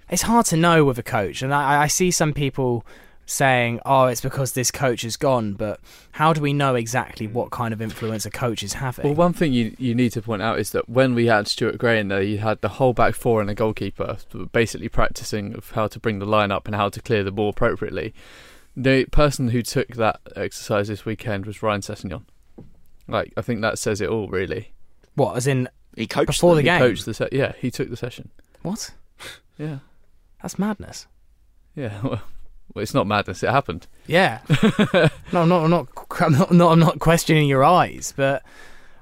[0.10, 2.86] it's hard to know with a coach, and I, I see some people
[3.26, 5.80] saying, "Oh, it's because this coach is gone." But
[6.12, 9.06] how do we know exactly what kind of influence a coach is having?
[9.06, 11.78] Well, one thing you you need to point out is that when we had Stuart
[11.78, 14.18] Gray in there, you had the whole back four and a goalkeeper
[14.52, 17.50] basically practicing of how to bring the line up and how to clear the ball
[17.50, 18.14] appropriately.
[18.78, 22.24] The person who took that exercise this weekend was Ryan Sessegnon.
[23.08, 24.74] Like, I think that says it all, really.
[25.14, 26.66] what, as in He coached Before them.
[26.66, 28.32] the He coached the se- yeah, he took the session.
[28.64, 28.92] what?
[29.58, 29.78] Yeah,
[30.42, 31.08] That's madness.
[31.76, 32.02] yeah.
[32.04, 32.22] Well,
[32.76, 33.88] it's not madness; it happened.
[34.08, 34.40] Yeah.
[35.32, 35.64] no, I'm not.
[35.66, 35.88] I'm not.
[36.20, 36.72] I'm not, not.
[36.72, 38.44] I'm not questioning your eyes, but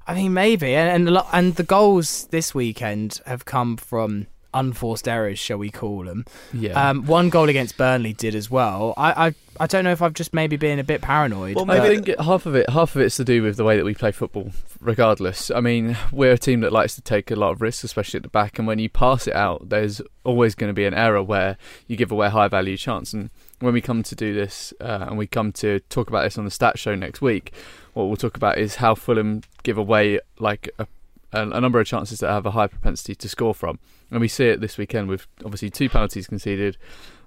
[0.08, 0.76] I mean, maybe.
[0.76, 6.04] And and, and the goals this weekend have come from unforced errors, shall we call
[6.04, 6.26] them?
[6.54, 6.90] Yeah.
[6.90, 8.94] Um, one goal against Burnley did as well.
[8.98, 11.56] I, I, I don't know if I've just maybe been a bit paranoid.
[11.56, 13.78] Well, but- I think half of it, half of it's to do with the way
[13.78, 14.52] that we play football.
[14.80, 18.18] Regardless, I mean, we're a team that likes to take a lot of risks, especially
[18.20, 18.60] at the back.
[18.60, 21.96] And when you pass it out, there's always going to be an error where you
[21.96, 23.14] give away a high value chance.
[23.14, 23.30] And
[23.64, 26.44] when we come to do this, uh, and we come to talk about this on
[26.44, 27.54] the stat show next week,
[27.94, 30.88] what we'll talk about is how Fulham give away like a,
[31.32, 33.80] a, number of chances that have a high propensity to score from.
[34.12, 36.76] And we see it this weekend with obviously two penalties conceded,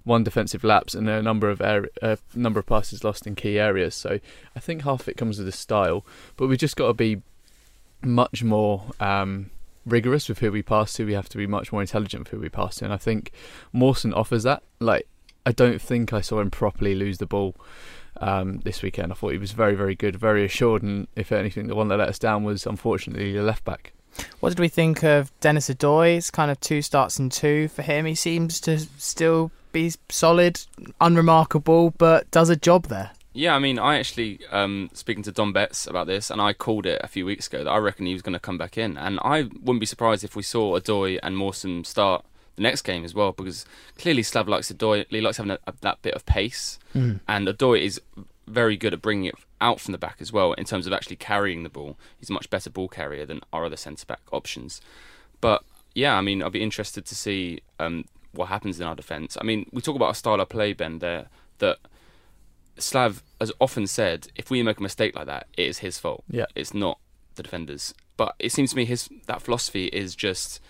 [0.04, 3.94] one defensive lapse, and a number of a number of passes lost in key areas.
[3.94, 4.20] So
[4.54, 6.04] I think half of it comes with the style,
[6.36, 7.22] but we've just got to be
[8.02, 9.48] much more um,
[9.86, 11.06] rigorous with who we pass to.
[11.06, 13.32] We have to be much more intelligent with who we pass to, and I think
[13.72, 14.62] Mawson offers that.
[14.80, 15.08] Like
[15.46, 17.54] I don't think I saw him properly lose the ball
[18.20, 19.12] um, this weekend.
[19.12, 21.98] I thought he was very, very good, very assured, and if anything, the one that
[21.98, 23.92] let us down was unfortunately the left back.
[24.40, 26.16] What did we think of Denis Odoi?
[26.16, 28.06] It's kind of two starts and two for him.
[28.06, 30.60] He seems to still be solid,
[31.00, 33.12] unremarkable, but does a job there.
[33.32, 36.86] Yeah, I mean, I actually um, speaking to Don Betts about this, and I called
[36.86, 38.96] it a few weeks ago that I reckon he was going to come back in,
[38.96, 42.24] and I wouldn't be surprised if we saw Adoy and Mawson start
[42.56, 43.64] the next game as well, because
[43.98, 46.78] clearly Slav likes Odoi, he likes having a, a, that bit of pace,
[47.28, 48.00] and Odoi is
[48.46, 51.16] very good at bringing it out from the back as well in terms of actually
[51.16, 51.96] carrying the ball.
[52.18, 54.80] He's a much better ball carrier than our other centre back options.
[55.40, 55.62] But
[55.94, 59.36] yeah, I mean, I'll be interested to see um, what happens in our defence.
[59.40, 61.26] I mean, we talk about a style of play, Ben, there
[61.58, 61.78] that
[62.78, 66.22] Slav has often said, if we make a mistake like that, it is his fault.
[66.30, 66.46] Yeah.
[66.54, 66.98] It's not
[67.34, 67.94] the defenders.
[68.16, 70.60] But it seems to me his that philosophy is just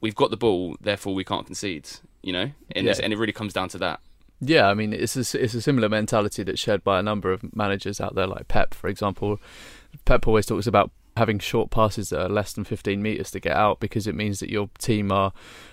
[0.00, 1.88] we've got the ball, therefore we can't concede.
[2.22, 2.94] You know, and, Yeah.
[3.02, 4.00] and it really comes down to that.
[4.40, 7.54] Yeah, I mean it's a, it's a similar mentality that's shared by a number of
[7.56, 9.40] managers out there, like Pep, for example.
[10.04, 13.56] Pep always talks about having short passes that are less than 15 meters to get
[13.56, 15.32] out because it means that your team are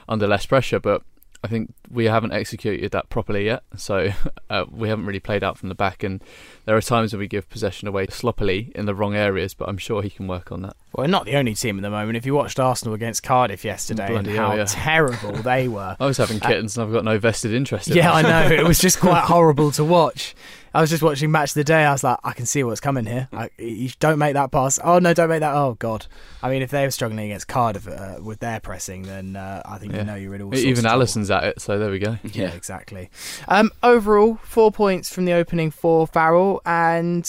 [0.09, 0.79] under less pressure.
[0.79, 1.03] But
[1.43, 4.11] I think we haven't executed that properly yet, so
[4.49, 6.03] uh, we haven't really played out from the back.
[6.03, 6.23] And
[6.65, 9.77] there are times when we give possession away sloppily in the wrong areas, but I'm
[9.77, 10.75] sure he can work on that.
[10.93, 12.17] Well, not the only team at the moment.
[12.17, 14.65] If you watched Arsenal against Cardiff yesterday and Bloody how hell, yeah.
[14.67, 15.97] terrible they were.
[15.99, 18.55] I was having kittens and I've got no vested interest in Yeah, I know.
[18.55, 20.35] It was just quite horrible to watch.
[20.75, 21.85] I was just watching Match of the Day.
[21.85, 23.29] I was like, I can see what's coming here.
[23.31, 24.77] I, you don't make that pass.
[24.83, 25.55] Oh, no, don't make that.
[25.55, 26.05] Oh, God.
[26.43, 29.77] I mean, if they were struggling against Cardiff uh, with their pressing, then uh, I
[29.77, 29.99] think Yeah.
[29.99, 30.97] you know you're in all sorts Even of trouble.
[31.03, 32.17] Alisson's at it, so there we go.
[32.23, 33.09] Yeah, exactly.
[33.47, 37.25] Um, overall, four points from the opening for Farrell, and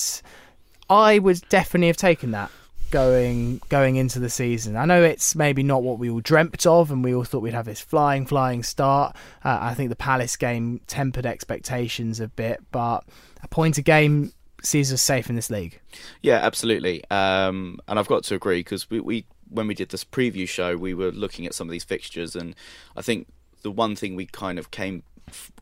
[0.91, 2.51] I would definitely have taken that
[2.91, 4.77] going going into the season.
[4.77, 7.55] I know it's maybe not what we all dreamt of, and we all thought we'd
[7.55, 9.15] have this flying, flying start.
[9.45, 13.05] Uh, I think the Palace game tempered expectations a bit, but
[13.47, 14.33] a point a game
[14.63, 15.81] sees us safe in this league.
[16.23, 17.05] Yeah, absolutely.
[17.11, 20.77] Um, and I've got to agree because we, we when we did this preview show,
[20.77, 22.55] we were looking at some of these fixtures, and
[22.97, 23.29] I think
[23.63, 25.03] the one thing we kind of came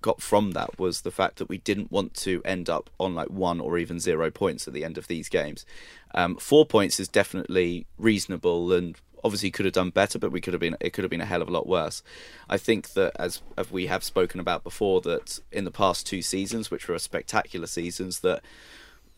[0.02, 3.28] got from that was the fact that we didn't want to end up on like
[3.30, 5.64] one or even zero points at the end of these games.
[6.14, 10.52] Um, four points is definitely reasonable and obviously could have done better, but we could
[10.52, 12.02] have been it could have been a hell of a lot worse.
[12.48, 16.22] I think that as, as we have spoken about before, that in the past two
[16.22, 18.42] seasons, which were spectacular seasons, that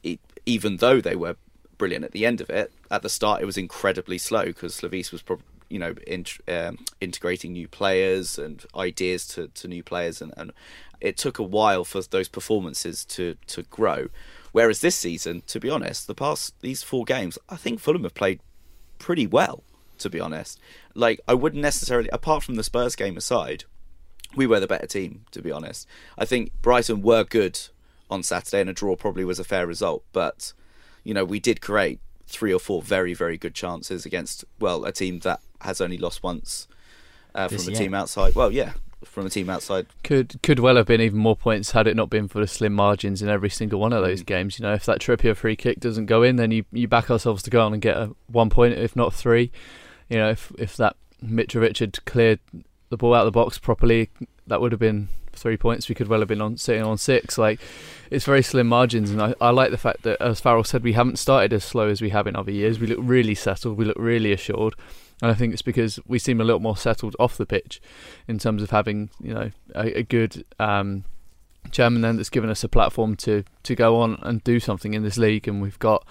[0.02, 1.36] e- even though they were
[1.76, 5.12] brilliant at the end of it, at the start it was incredibly slow because Slavis
[5.12, 10.22] was probably you know in, um, integrating new players and ideas to, to new players
[10.22, 10.52] and, and
[11.00, 14.08] it took a while for those performances to to grow.
[14.52, 18.14] Whereas this season, to be honest, the past these four games, I think Fulham have
[18.14, 18.40] played
[18.98, 19.62] pretty well.
[19.98, 20.60] To be honest,
[20.94, 23.64] like I wouldn't necessarily, apart from the Spurs game aside,
[24.34, 25.86] we were the better team, to be honest.
[26.18, 27.58] I think Brighton were good
[28.10, 30.04] on Saturday, and a draw probably was a fair result.
[30.12, 30.52] But
[31.04, 34.92] you know, we did create three or four very, very good chances against well a
[34.92, 36.68] team that has only lost once
[37.34, 38.34] uh, from a team outside.
[38.34, 38.72] Well, yeah,
[39.04, 39.86] from a team outside.
[40.02, 42.72] Could could well have been even more points had it not been for the slim
[42.72, 44.58] margins in every single one of those games.
[44.58, 47.42] You know, if that Trippier free kick doesn't go in, then you, you back ourselves
[47.44, 49.52] to go on and get a one point, if not three.
[50.08, 52.40] You know, if if that Mitrovic had cleared
[52.88, 54.10] the ball out of the box properly,
[54.46, 55.88] that would have been three points.
[55.88, 57.38] We could well have been on sitting on six.
[57.38, 57.60] Like
[58.10, 60.92] it's very slim margins, and I, I like the fact that, as Farrell said, we
[60.92, 62.78] haven't started as slow as we have in other years.
[62.78, 63.76] We look really settled.
[63.76, 64.74] We look really assured.
[65.22, 67.80] And I think it's because we seem a little more settled off the pitch,
[68.28, 71.04] in terms of having you know a, a good um,
[71.70, 75.02] chairman then that's given us a platform to to go on and do something in
[75.02, 76.06] this league, and we've got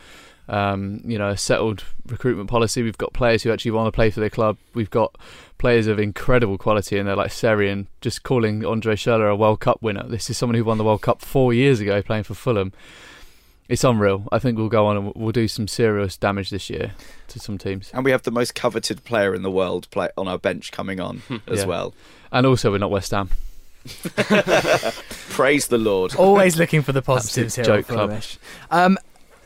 [0.47, 2.83] um, you know a settled recruitment policy.
[2.83, 4.57] We've got players who actually want to play for their club.
[4.73, 5.15] We've got
[5.57, 9.81] players of incredible quality, and they're like Serian just calling Andre Schürrle a World Cup
[9.81, 10.03] winner.
[10.07, 12.73] This is someone who won the World Cup four years ago playing for Fulham.
[13.67, 14.27] It's unreal.
[14.31, 16.91] I think we'll go on and we'll do some serious damage this year
[17.29, 17.89] to some teams.
[17.95, 20.99] And we have the most coveted player in the world play on our bench coming
[20.99, 21.65] on as Yeah.
[21.65, 21.95] well.
[22.31, 23.29] And also, we're not West Ham.
[25.29, 26.15] Praise the Lord.
[26.15, 27.63] Always looking for the positives here.
[27.63, 28.09] Absolute at joke club.
[28.11, 28.37] Fulhamish.
[28.71, 28.97] Um,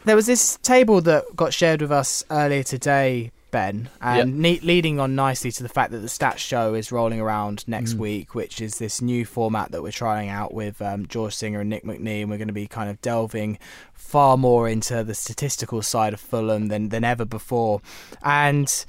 [0.05, 4.99] there was this table that got shared with us earlier today, Ben, and ne- leading
[4.99, 7.99] on nicely to the fact that the stats show is rolling around next Mm.
[7.99, 11.69] week, which is this new format that we're trying out with um, George Singer and
[11.69, 13.57] Nick McNee, and we're going to be kind of delving
[13.93, 17.81] far more into the statistical side of Fulham than than ever before,
[18.23, 18.85] and.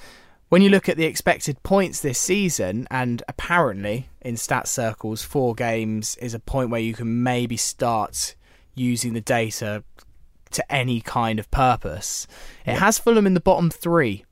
[0.51, 5.55] When you look at the expected points this season, and apparently in stat circles, four
[5.55, 8.35] games is a point where you can maybe start
[8.75, 9.85] using the data
[10.52, 12.26] to any kind of purpose.
[12.66, 14.24] It has Fulham in the bottom three.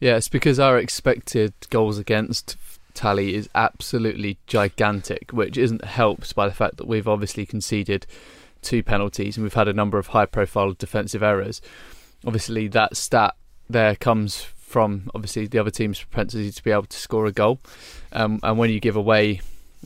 [0.00, 2.56] Yeah, it's because our expected goals against
[2.94, 8.06] tally is absolutely gigantic, which isn't helped by the fact that we've obviously conceded
[8.62, 11.62] two penalties and we've had a number of high profile defensive errors.
[12.26, 13.34] Obviously, that stat
[13.68, 17.60] there comes from obviously the other team's propensity to be able to score a goal.
[18.12, 19.40] Um, and when you give away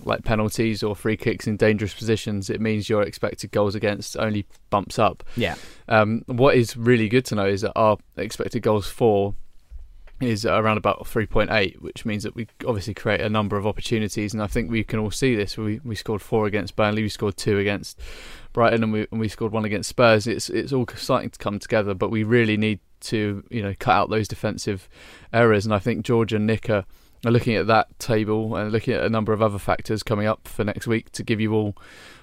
[0.04, 4.46] like penalties or free kicks in dangerous positions, it means your expected goals against only
[4.70, 5.22] bumps up.
[5.36, 5.56] Yeah.
[5.88, 9.34] Um, what is really good to know is that our expected goals for
[10.20, 14.42] is around about 3.8, which means that we obviously create a number of opportunities, and
[14.42, 15.56] I think we can all see this.
[15.56, 17.98] We we scored four against Burnley, we scored two against
[18.52, 20.26] Brighton, and we and we scored one against Spurs.
[20.26, 23.94] It's it's all starting to come together, but we really need to you know cut
[23.94, 24.88] out those defensive
[25.32, 26.84] errors, and I think George and Nick are, are
[27.24, 30.64] looking at that table and looking at a number of other factors coming up for
[30.64, 31.76] next week to give you all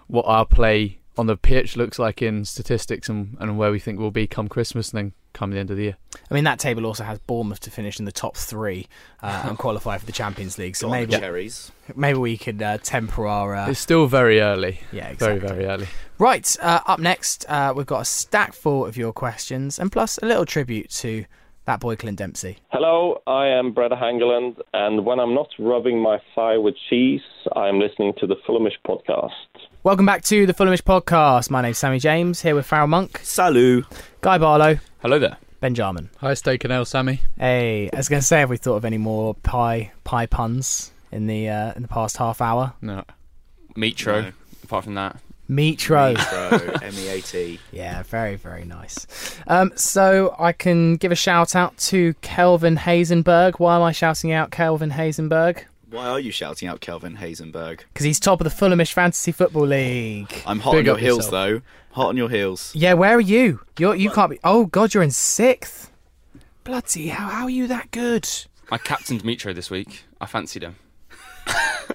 [0.07, 3.99] what our play on the pitch looks like in statistics and, and where we think
[3.99, 5.97] we'll be come Christmas and then come the end of the year.
[6.29, 8.87] I mean, that table also has Bournemouth to finish in the top three
[9.21, 10.75] uh, and qualify for the Champions League.
[10.75, 11.71] So Go the maybe cherries.
[11.95, 13.55] maybe we could uh, temper our.
[13.55, 14.79] Uh, It's still very early.
[14.91, 15.47] yeah, Very, exactly.
[15.47, 15.87] very early.
[16.19, 20.17] Right, uh, up next, uh, we've got a stack full of your questions and plus
[20.21, 21.25] a little tribute to
[21.67, 22.57] that boy Clint Dempsey.
[22.69, 27.21] Hello, I am Brede Hangeland, and when I'm not rubbing my thigh with cheese,
[27.55, 29.31] I'm listening to the Fulhamish podcast.
[29.83, 31.49] Welcome back to the Fulhamish podcast.
[31.49, 33.85] My name's Sammy James, here with Farrell Monk, Salut.
[34.21, 35.37] Guy Barlow, Hello there.
[35.59, 36.09] Ben Jarman.
[36.19, 37.19] Hi, Steak and Ale, Sammy.
[37.37, 40.91] Hey, I was going to say, have we thought of any more pie pie puns
[41.11, 42.73] in the uh, in the past half hour?
[42.81, 43.03] No.
[43.75, 44.21] Metro.
[44.21, 44.31] No.
[44.63, 46.13] Apart from that, Metro.
[46.13, 47.59] Metro, M-E-A-T.
[47.71, 49.07] Yeah, very, very nice.
[49.47, 53.59] Um, so I can give a shout out to Kelvin Hazenberg.
[53.59, 55.63] Why am I shouting out Kelvin Hazenberg?
[55.89, 57.79] Why are you shouting out Kelvin Hazenberg?
[57.93, 60.43] Because he's top of the Fulhamish Fantasy Football League.
[60.45, 61.31] I'm hot Big on your heels, yourself.
[61.31, 61.61] though.
[61.91, 62.73] Hot on your heels.
[62.75, 63.61] Yeah, where are you?
[63.79, 64.39] You're you can't be.
[64.43, 65.91] Oh God, you're in sixth.
[66.65, 68.27] Bloody how how are you that good?
[68.69, 70.03] I captained Mitro this week.
[70.19, 70.75] I fancied him.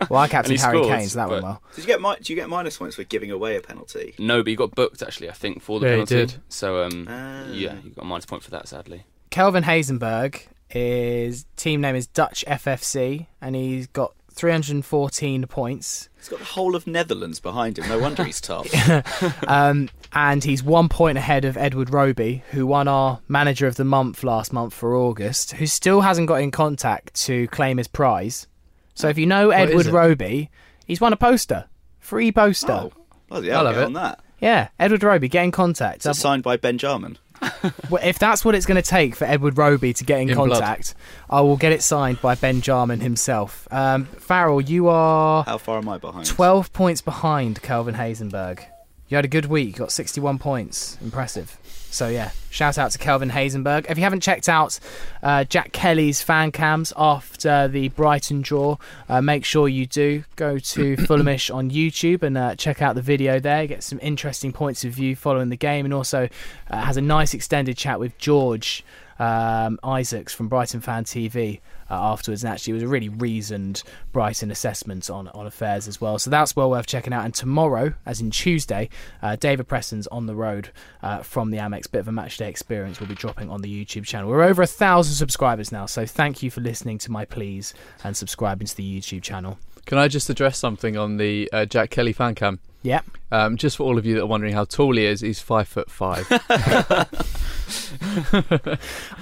[0.09, 1.63] Well, I captained And he Harry scored, Kane, so that went well.
[1.75, 4.15] Did you get mi- do you get minus points for giving away a penalty?
[4.19, 5.29] No, but he got booked actually.
[5.31, 6.33] I think for the Yeah, he penalty.
[6.33, 6.43] did.
[6.49, 7.45] So um, Ah.
[7.51, 8.69] yeah, you got a minus point for that.
[8.69, 9.05] Sadly.
[9.31, 16.09] Kelvin Hazenberg, his team name is Dutch FFC, and he's got 314 points.
[16.19, 17.89] He's got the whole of Netherlands behind him.
[17.89, 18.67] No wonder he's tough.
[19.49, 23.85] Um, and he's one point ahead of Edward Roby, who won our Manager of the
[23.85, 28.47] Month last month for August, who still hasn't got in contact to claim his prize.
[28.95, 29.93] So if you know What Edward it?
[29.93, 30.51] Roby,
[30.87, 31.67] he's won a poster.
[31.99, 32.73] Free poster.
[32.73, 32.93] oh,
[33.29, 33.85] bloody I love it.
[33.85, 34.21] on that.
[34.41, 36.05] Yeah, Edward Roby, get in contact.
[36.05, 37.19] Is signed by Ben Jarman?
[37.91, 40.37] Well, if that's what it's going to take for Edward Roby to get in, In
[40.37, 40.51] blood.
[40.51, 40.95] contact,
[41.29, 43.67] I will get it signed by Ben Jarman himself.
[43.73, 46.27] Um, Farrell, you are How far am I behind?
[46.27, 48.61] 12 points behind Calvin Hazenberg.
[49.09, 50.97] You had a good week, got 61 points.
[51.03, 51.59] Impressive.
[51.93, 53.85] So, yeah, shout out to Kelvin Hazenberg.
[53.87, 54.81] If you haven't checked out
[55.23, 58.79] uh, Jack Kelly's fan cams after the Brighton draw,
[59.11, 60.25] uh, make sure you do.
[60.37, 63.67] Go to Fulhamish on YouTube and uh, check out the video there.
[63.67, 66.31] Get some interesting points of view following the game, and also
[66.71, 68.87] uh, has a nice extended chat with George
[69.19, 71.61] um, Isaacs from Brighton Fan TV
[71.93, 76.01] uh, afterwards, and actually it was a really reasoned Brighton assessment on on affairs as
[76.01, 76.19] well.
[76.19, 77.25] So that's well worth checking out.
[77.25, 78.89] And tomorrow, as in Tuesday,
[79.21, 80.71] uh, David Preston's on the road
[81.03, 83.85] uh, from the Amex Bit of a Match Day Experience will be dropping on the
[83.85, 84.31] YouTube channel.
[84.31, 88.17] We're over a thousand subscribers now, so thank you for listening to my pleas and
[88.17, 89.59] subscribing to the YouTube channel.
[89.87, 92.61] Can I just address something on the uh, Jack Kelly fan cam?
[92.85, 95.39] Yeah, Um, just for all of you that are wondering how tall he is, he's
[95.39, 96.27] five foot five.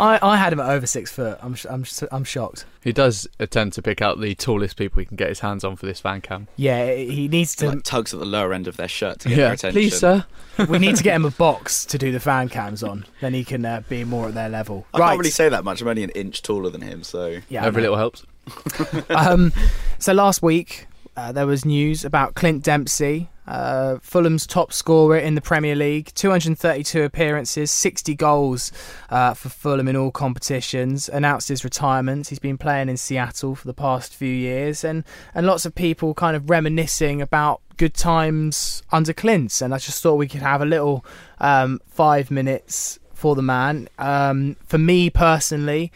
[0.01, 1.38] I, I had him at over six foot.
[1.42, 2.64] I'm sh- I'm sh- I'm shocked.
[2.83, 5.77] he does tend to pick out the tallest people he can get his hands on
[5.77, 6.49] for this fan cam.
[6.57, 7.68] Yeah, he needs to.
[7.68, 9.73] Like tugs at the lower end of their shirt to get their attention.
[9.81, 10.25] please, sir.
[10.68, 13.05] we need to get him a box to do the fan cams on.
[13.20, 14.87] Then he can uh, be more at their level.
[14.94, 15.83] I can't really say that much.
[15.83, 17.90] I'm only an inch taller than him, so Yeah, I Every know.
[17.90, 18.25] little helps.
[19.10, 19.52] um,
[19.98, 20.86] so last week
[21.16, 26.12] uh, there was news about Clint Dempsey, uh, Fulham's top scorer in the Premier League,
[26.14, 28.70] 232 appearances, 60 goals
[29.10, 31.08] uh, for Fulham in all competitions.
[31.08, 32.28] Announced his retirement.
[32.28, 35.02] He's been playing in Seattle for the past few years, and
[35.34, 39.60] and lots of people kind of reminiscing about good times under Clint.
[39.60, 41.04] And I just thought we could have a little
[41.40, 43.88] um, five minutes for the man.
[43.98, 45.90] Um, for me personally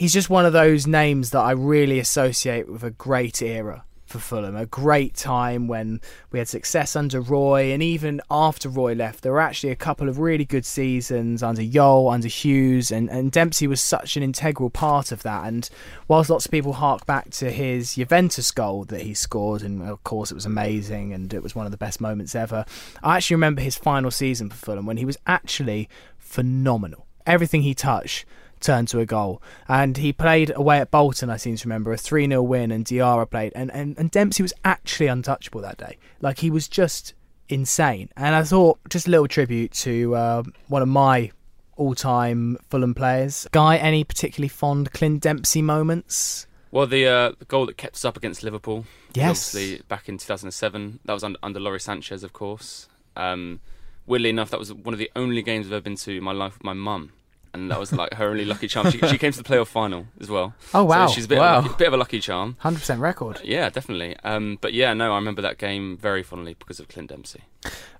[0.00, 4.18] he's just one of those names that I really associate with a great era for
[4.18, 6.00] Fulham, a great time when
[6.32, 10.08] we had success under Roy, and even after Roy left, there were actually a couple
[10.08, 14.70] of really good seasons under Jol, under Hughes, and, and Dempsey was such an integral
[14.70, 15.46] part of that.
[15.46, 15.68] And
[16.08, 20.02] whilst lots of people hark back to his Juventus goal that he scored, and of
[20.02, 22.64] course it was amazing and it was one of the best moments ever,
[23.02, 27.06] I actually remember his final season for Fulham when he was actually phenomenal.
[27.26, 28.24] Everything he touched
[28.60, 29.42] turned to a goal.
[29.68, 32.84] And he played away at Bolton, I seem to remember, a 3 0 win, and
[32.84, 33.52] Diarra played.
[33.54, 35.96] And, and, and Dempsey was actually untouchable that day.
[36.20, 37.14] Like, he was just
[37.48, 38.08] insane.
[38.16, 41.30] And I thought, just a little tribute to uh, one of my
[41.76, 43.48] all time Fulham players.
[43.52, 46.46] Guy, any particularly fond Clint Dempsey moments?
[46.70, 49.54] Well, the, uh, the goal that kept us up against Liverpool, Yes.
[49.54, 51.00] obviously back in 2007.
[51.04, 52.86] That was under, under Lawrie Sanchez, of course.
[53.16, 53.58] Um,
[54.06, 56.30] weirdly enough, that was one of the only games I've ever been to in my
[56.32, 57.10] life with my mum.
[57.52, 58.90] And that was like her only lucky charm.
[58.90, 60.54] She, she came to the playoff final as well.
[60.72, 61.06] Oh, wow.
[61.08, 61.58] So she's a bit, Wow.
[61.58, 62.56] of, a lucky, bit of a lucky charm.
[62.62, 63.40] 100% record.
[63.42, 64.16] Yeah, definitely.
[64.22, 67.42] Um, but yeah, no, I remember that game very fondly because of Clint Dempsey.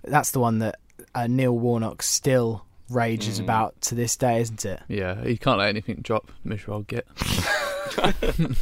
[0.04, 0.78] That's the one that
[1.14, 3.44] uh, Neil Warnock still rages Mm.
[3.44, 4.80] about to this day, isn't it?
[4.88, 6.30] Yeah, he can't let anything drop.
[6.44, 7.06] Miserable old git.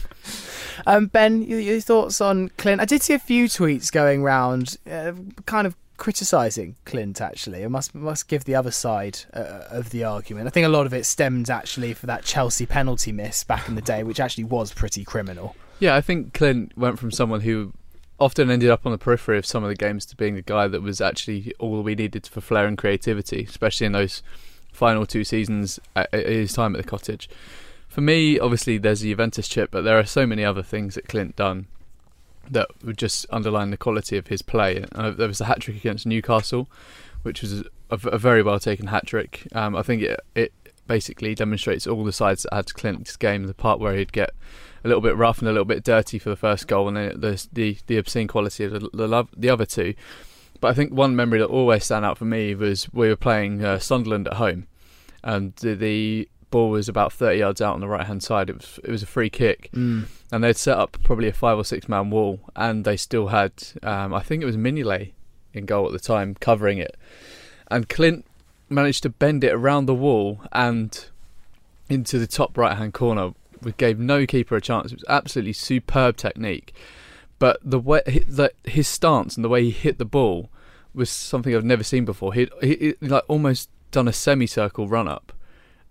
[0.86, 2.80] Um, ben, your, your thoughts on Clint?
[2.80, 5.12] I did see a few tweets going round, uh,
[5.44, 7.20] kind of criticising Clint.
[7.20, 10.46] Actually, I must must give the other side uh, of the argument.
[10.46, 13.74] I think a lot of it stemmed actually for that Chelsea penalty miss back in
[13.74, 15.54] the day, which actually was pretty criminal.
[15.80, 17.72] Yeah, I think Clint went from someone who
[18.18, 20.66] often ended up on the periphery of some of the games to being the guy
[20.66, 24.22] that was actually all we needed for flair and creativity, especially in those
[24.72, 27.28] final two seasons at his time at the cottage.
[27.86, 31.08] For me, obviously, there's a Juventus chip, but there are so many other things that
[31.08, 31.66] Clint done
[32.52, 34.84] that would just underline the quality of his play.
[34.94, 36.68] Uh, there was a hat trick against Newcastle,
[37.22, 39.46] which was a, a very well taken hat trick.
[39.54, 40.52] Um, I think it, it
[40.86, 43.44] basically demonstrates all the sides that had to Clint's game.
[43.44, 44.30] The part where he'd get
[44.84, 47.20] a little bit rough and a little bit dirty for the first goal, and then
[47.20, 49.94] the the, the obscene quality of the, the, the other two.
[50.60, 53.64] But I think one memory that always stand out for me was we were playing
[53.64, 54.66] uh, Sunderland at home,
[55.22, 58.50] and the, the, ball was about 30 yards out on the right hand side.
[58.50, 60.06] It was it was a free kick, mm.
[60.32, 63.52] and they'd set up probably a five or six man wall, and they still had
[63.82, 65.12] um, I think it was Mignolet
[65.52, 66.96] in goal at the time covering it,
[67.70, 68.24] and Clint
[68.68, 71.06] managed to bend it around the wall and
[71.88, 73.32] into the top right hand corner
[73.62, 74.92] we gave no keeper a chance.
[74.92, 76.72] It was absolutely superb technique,
[77.38, 80.50] but the way that his stance and the way he hit the ball
[80.94, 82.34] was something I've never seen before.
[82.34, 85.32] He'd, he, he like almost done a semicircle run up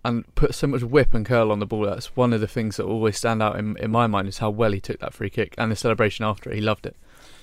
[0.08, 1.86] and put so much whip and curl on the ball.
[1.86, 4.50] That's one of the things that always stand out in, in my mind is how
[4.50, 6.56] well he took that free kick and the celebration after it.
[6.56, 6.96] He loved it.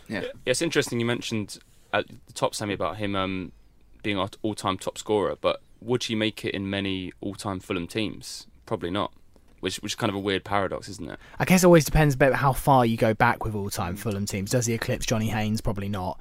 [0.09, 1.01] Yeah, yeah it's interesting.
[1.01, 1.59] You mentioned
[1.93, 3.53] at the top, Sammy, about him um,
[4.03, 8.47] being our all-time top scorer, but would he make it in many all-time Fulham teams?
[8.67, 9.13] Probably not
[9.65, 11.19] which which is kind of a weird paradox, isn't it?
[11.39, 14.51] I guess it always depends about how far you go back with all-time Fulham teams.
[14.51, 15.63] Does he eclipse Johnny Haynes?
[15.63, 16.21] Probably not.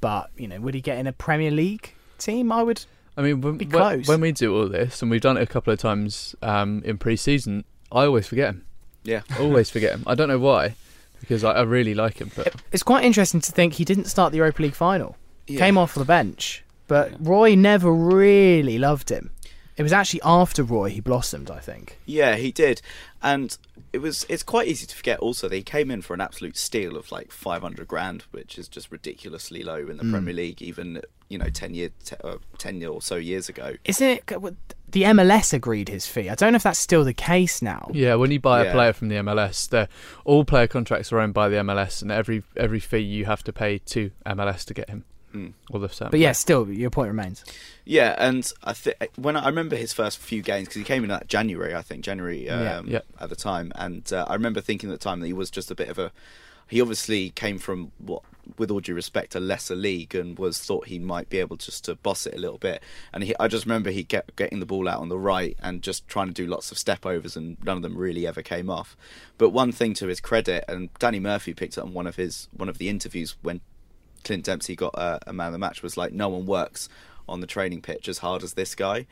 [0.00, 2.52] But you know, would he get in a Premier League team?
[2.52, 2.84] I would.
[3.16, 3.58] I mean, when,
[4.06, 6.98] when we do all this, and we've done it a couple of times um, in
[6.98, 8.64] pre-season, I always forget him.
[9.04, 10.02] Yeah, always forget him.
[10.06, 10.74] I don't know why,
[11.20, 12.30] because I, I really like him.
[12.34, 15.16] But it's quite interesting to think he didn't start the Europa League final.
[15.46, 15.58] Yeah.
[15.58, 19.30] Came off the bench, but Roy never really loved him.
[19.76, 21.98] It was actually after Roy he blossomed, I think.
[22.06, 22.80] Yeah, he did,
[23.22, 23.56] and
[23.94, 24.26] it was.
[24.28, 27.12] It's quite easy to forget also that he came in for an absolute steal of
[27.12, 30.10] like five hundred grand, which is just ridiculously low in the mm.
[30.10, 33.74] Premier League, even you know ten year, t- uh, ten or so years ago.
[33.84, 34.26] Isn't it?
[34.88, 36.28] The MLS agreed his fee.
[36.28, 37.90] I don't know if that's still the case now.
[37.94, 38.70] Yeah, when you buy yeah.
[38.70, 39.86] a player from the MLS, they
[40.24, 43.52] all player contracts are owned by the MLS, and every every fee you have to
[43.52, 45.04] pay to MLS to get him.
[45.34, 45.52] Mm.
[45.70, 46.10] Or the same.
[46.10, 47.44] But yeah, still, your point remains.
[47.84, 51.02] Yeah, and I think when I, I remember his first few games because he came
[51.02, 52.94] in at January, I think January um, yeah.
[52.94, 53.00] Yeah.
[53.20, 55.70] at the time, and uh, I remember thinking at the time that he was just
[55.70, 56.12] a bit of a.
[56.66, 58.22] He obviously came from what,
[58.56, 61.84] with all due respect, a lesser league, and was thought he might be able just
[61.84, 62.82] to boss it a little bit.
[63.12, 65.82] And he, I just remember he get getting the ball out on the right and
[65.82, 68.70] just trying to do lots of step overs, and none of them really ever came
[68.70, 68.96] off.
[69.36, 72.48] But one thing to his credit, and Danny Murphy picked up on one of his
[72.56, 73.60] one of the interviews when
[74.24, 76.88] Clint Dempsey got a, a man of the match was like no one works
[77.28, 79.06] on the training pitch as hard as this guy.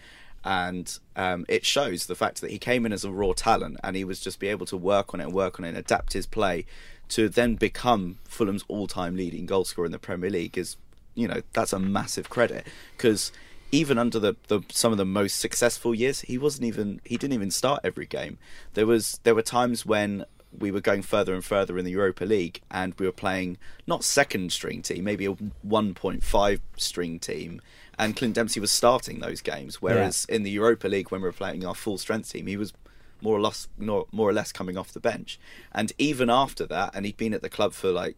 [0.45, 3.95] And um, it shows the fact that he came in as a raw talent and
[3.95, 6.15] he was just be able to work on it and work on it and adapt
[6.15, 6.67] his play
[7.11, 10.77] to then become Fulham's all-time leading goalscorer in the Premier League is
[11.15, 13.33] you know that's a massive credit because
[13.71, 17.35] even under the, the some of the most successful years he wasn't even he didn't
[17.35, 18.39] even start every game.
[18.75, 20.25] There was there were times when
[20.59, 24.05] we were going further and further in the Europa League, and we were playing not
[24.05, 27.61] second string team, maybe a 1.5 string team,
[27.98, 29.80] and Clint Dempsey was starting those games.
[29.80, 30.36] Whereas yeah.
[30.36, 32.72] in the Europa League, when we were playing our full strength team, he was
[33.20, 35.38] more or less more or less coming off the bench.
[35.72, 38.16] And even after that, and he'd been at the club for like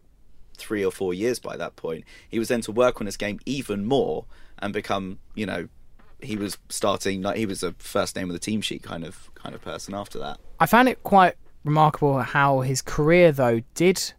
[0.57, 3.39] three or four years by that point, he was then to work on his game
[3.45, 4.25] even more
[4.59, 5.67] and become, you know,
[6.21, 9.29] he was starting like he was a first name of the team sheet kind of
[9.35, 10.39] kind of person after that.
[10.59, 11.35] I found it quite
[11.65, 14.13] remarkable how his career, though, did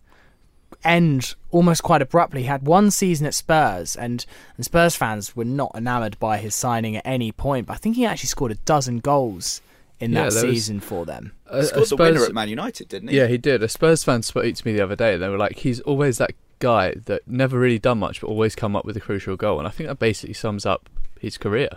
[0.85, 2.43] end almost quite abruptly.
[2.43, 4.27] He had one season at Spurs, and,
[4.57, 7.67] and Spurs fans were not enamoured by his signing at any point.
[7.67, 9.63] But I think he actually scored a dozen goals
[9.99, 11.33] in yeah, that season for them.
[11.51, 13.17] he scored Spurs, the winner at Man United, didn't he?
[13.17, 13.63] Yeah, he did.
[13.63, 15.15] A Spurs fan spoke to me the other day.
[15.15, 18.55] and They were like, he's always that guy that never really done much, but always
[18.55, 19.59] come up with a crucial goal.
[19.59, 20.89] And I think that basically sums up
[21.21, 21.69] his career,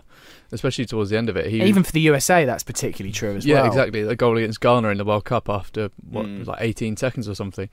[0.51, 1.47] especially towards the end of it.
[1.47, 3.63] He, Even for the USA, that's particularly true as yeah, well.
[3.63, 4.03] Yeah, exactly.
[4.03, 6.45] The goal against Ghana in the World Cup after what mm.
[6.45, 7.69] like 18 seconds or something.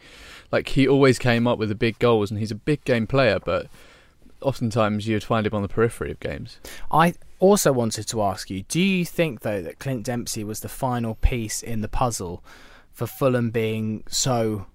[0.53, 3.39] Like he always came up with the big goals, and he's a big game player,
[3.45, 3.67] but
[4.41, 6.59] oftentimes you'd find him on the periphery of games.
[6.91, 10.69] I also wanted to ask you: Do you think though that Clint Dempsey was the
[10.69, 12.45] final piece in the puzzle
[12.93, 14.67] for Fulham being so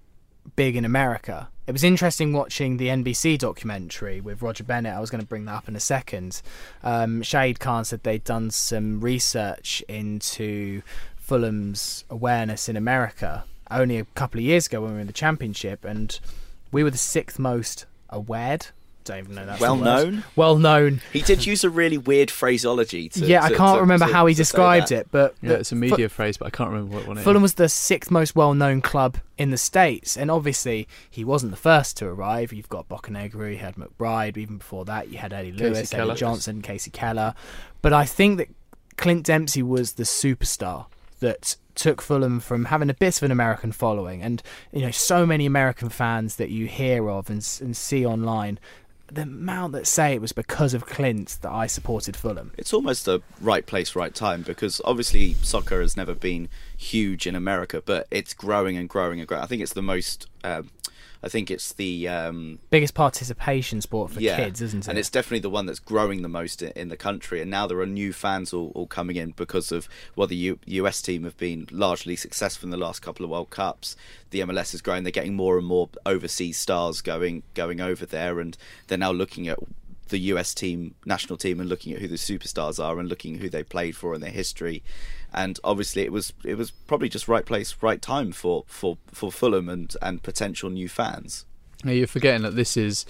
[0.56, 1.48] big in America?
[1.64, 4.94] It was interesting watching the NBC documentary with Roger Bennett.
[4.94, 6.42] I was going to bring that up in a second.
[6.82, 10.82] Um, Shahid Khan said they'd done some research into
[11.16, 15.12] Fulham's awareness in America only a couple of years ago when we were in the
[15.12, 16.18] Championship, and
[16.70, 18.58] we were the sixth most aware
[19.04, 19.60] don't even know that.
[19.60, 20.24] Well known.
[20.36, 21.00] Well known.
[21.12, 23.08] He did use a really weird phraseology.
[23.10, 25.74] To, yeah, I can't to- remember to- how he described it, but Yeah, it's a
[25.74, 27.24] Fu- media phrase, but I can't remember what one it is.
[27.24, 31.58] Fulham was the sixth most well-known club in the states, and obviously he wasn't the
[31.58, 32.52] first to arrive.
[32.52, 34.36] You've got Bocanegra, you had McBride.
[34.36, 36.12] Even before that, you had Eddie Lewis, Keller.
[36.12, 37.34] Eddie Johnson, Kasey Keller.
[37.80, 38.48] But I think that
[38.96, 40.86] Clint Dempsey was the superstar
[41.20, 44.42] that took Fulham from having a bit of an American following, and
[44.72, 48.58] you know so many American fans that you hear of and, and see online.
[49.12, 52.52] The amount that say it was because of Clint that I supported Fulham.
[52.56, 57.34] It's almost a right place, right time because obviously soccer has never been huge in
[57.34, 59.42] America, but it's growing and growing and growing.
[59.42, 60.28] I think it's the most.
[60.42, 60.70] Um,
[61.22, 64.88] I think it's the um, Biggest participation sport for yeah, kids, isn't it?
[64.88, 67.40] And it's definitely the one that's growing the most in, in the country.
[67.40, 70.58] And now there are new fans all, all coming in because of well, the U-
[70.66, 73.94] US team have been largely successful in the last couple of World Cups.
[74.30, 78.40] The MLS is growing; they're getting more and more overseas stars going going over there,
[78.40, 78.56] and
[78.88, 79.58] they're now looking at
[80.08, 83.40] the US team, national team, and looking at who the superstars are and looking at
[83.40, 84.82] who they played for and their history.
[85.34, 89.32] And obviously, it was it was probably just right place, right time for for, for
[89.32, 91.46] Fulham and and potential new fans.
[91.84, 93.06] Yeah, you're forgetting that this is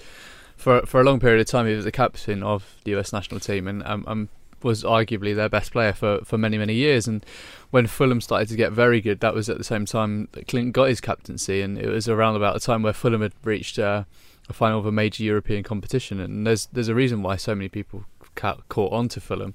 [0.55, 1.67] for for a long period of time.
[1.67, 4.29] He was the captain of the US national team and um, um,
[4.63, 7.07] was arguably their best player for, for many many years.
[7.07, 7.25] And
[7.71, 10.73] when Fulham started to get very good, that was at the same time that Clint
[10.73, 14.05] got his captaincy, and it was around about the time where Fulham had reached uh,
[14.49, 16.19] a final of a major European competition.
[16.19, 18.05] And there's there's a reason why so many people
[18.35, 19.53] ca- caught on to Fulham.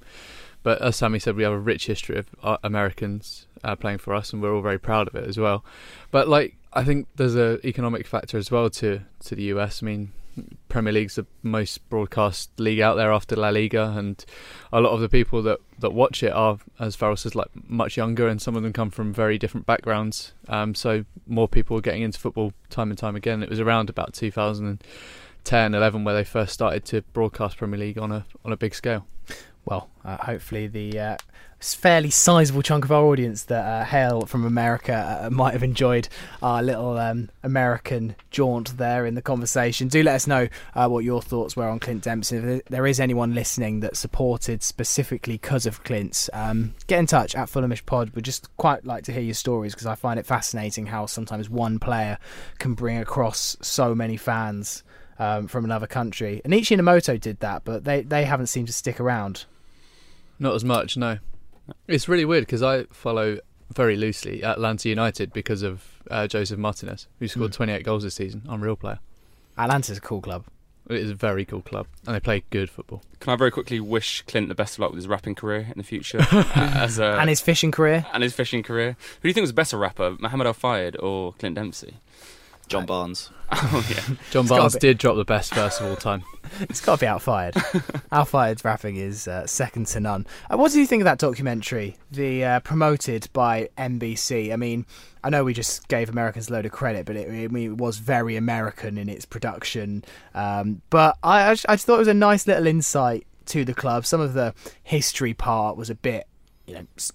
[0.69, 4.13] But as Sammy said, we have a rich history of uh, Americans uh, playing for
[4.13, 5.65] us, and we're all very proud of it as well.
[6.11, 9.83] But like, I think there's a economic factor as well to to the US.
[9.83, 10.13] I mean,
[10.69, 14.23] Premier League's the most broadcast league out there after La Liga, and
[14.71, 17.97] a lot of the people that, that watch it are, as Farrell says, like much
[17.97, 20.35] younger, and some of them come from very different backgrounds.
[20.49, 23.43] Um, so more people are getting into football time and time again.
[23.43, 28.13] It was around about 2010, 11 where they first started to broadcast Premier League on
[28.13, 29.07] a on a big scale.
[29.69, 31.17] Well, uh, hopefully the uh,
[31.61, 36.09] fairly sizable chunk of our audience that uh, hail from America uh, might have enjoyed
[36.43, 39.89] our little um, American jaunt there in the conversation.
[39.89, 42.37] Do let us know uh, what your thoughts were on Clint Dempsey.
[42.37, 47.35] If there is anyone listening that supported specifically because of Clint, um, get in touch
[47.35, 48.11] at Fulhamish Pod.
[48.11, 51.51] We'd just quite like to hear your stories because I find it fascinating how sometimes
[51.51, 52.19] one player
[52.59, 54.83] can bring across so many fans.
[55.21, 58.73] Um, from another country, and Ichi Inamoto did that, but they, they haven't seemed to
[58.73, 59.47] stick around.
[60.39, 61.19] Not as much, no.
[61.87, 63.39] It's really weird because I follow
[63.75, 67.57] very loosely Atlanta United because of uh, Josef Martinez, who scored Mm.
[67.57, 68.43] 28 goals this season.
[68.49, 68.99] Unreal player.
[69.59, 70.45] Atlanta's a cool club.
[70.89, 73.03] It is a very cool club, and they play good football.
[73.21, 75.75] Can I very quickly wish Clint the best of luck with his rapping career in
[75.77, 76.19] the future,
[76.55, 78.07] as a, and his fishing career.
[78.15, 78.93] and his fishing career?
[79.17, 81.97] Who do you think was a better rapper, Mohammed Al Fayed or Clint Dempsey?
[82.69, 83.31] John Barnes.
[83.51, 86.23] Oh yeah, John It's Barnes be- did drop the best verse of all time.
[86.61, 87.55] It's got to be Al Fayed.
[88.13, 90.27] Al Fayed's rapping is uh, second to none.
[90.51, 91.97] Uh, what do you think of that documentary?
[92.11, 94.51] The uh, promoted by NBC.
[94.53, 94.87] I mean,
[95.23, 97.77] I know we just gave Americans a load of credit, but it, I mean, it
[97.79, 100.05] was very American in its production.
[100.35, 103.65] Um, but I, I just I just thought it was a nice little insight to
[103.65, 104.05] the club.
[104.07, 106.27] Some of the history part was a bit,
[106.67, 107.13] you know, s-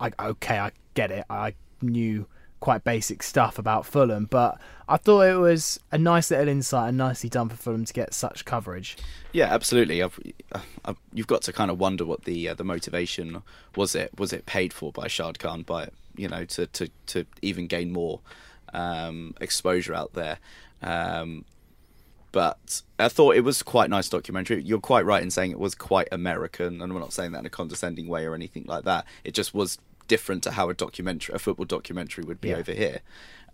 [0.00, 1.24] I, okay, I get it.
[1.28, 2.26] I knew
[2.66, 4.58] quite basic stuff about Fulham, but
[4.88, 8.12] I thought it was a nice little insight and nicely done for Fulham to get
[8.12, 8.96] such coverage.
[9.30, 10.02] Yeah, absolutely.
[10.02, 10.18] I've,
[10.84, 13.44] I've, you've got to kind of wonder what the uh, the motivation
[13.76, 13.94] was.
[13.94, 17.68] It was it paid for by Shad Khan by you know to to, to even
[17.68, 18.18] gain more
[18.74, 20.38] um, exposure out there.
[20.82, 21.44] Um,
[22.32, 24.60] but I thought it was quite nice documentary.
[24.60, 27.46] You're quite right in saying it was quite American, and we're not saying that in
[27.46, 29.04] a condescending way or anything like that.
[29.22, 29.78] It just was
[30.08, 32.56] different to how a documentary, a football documentary, would be Yeah.
[32.56, 33.00] over here.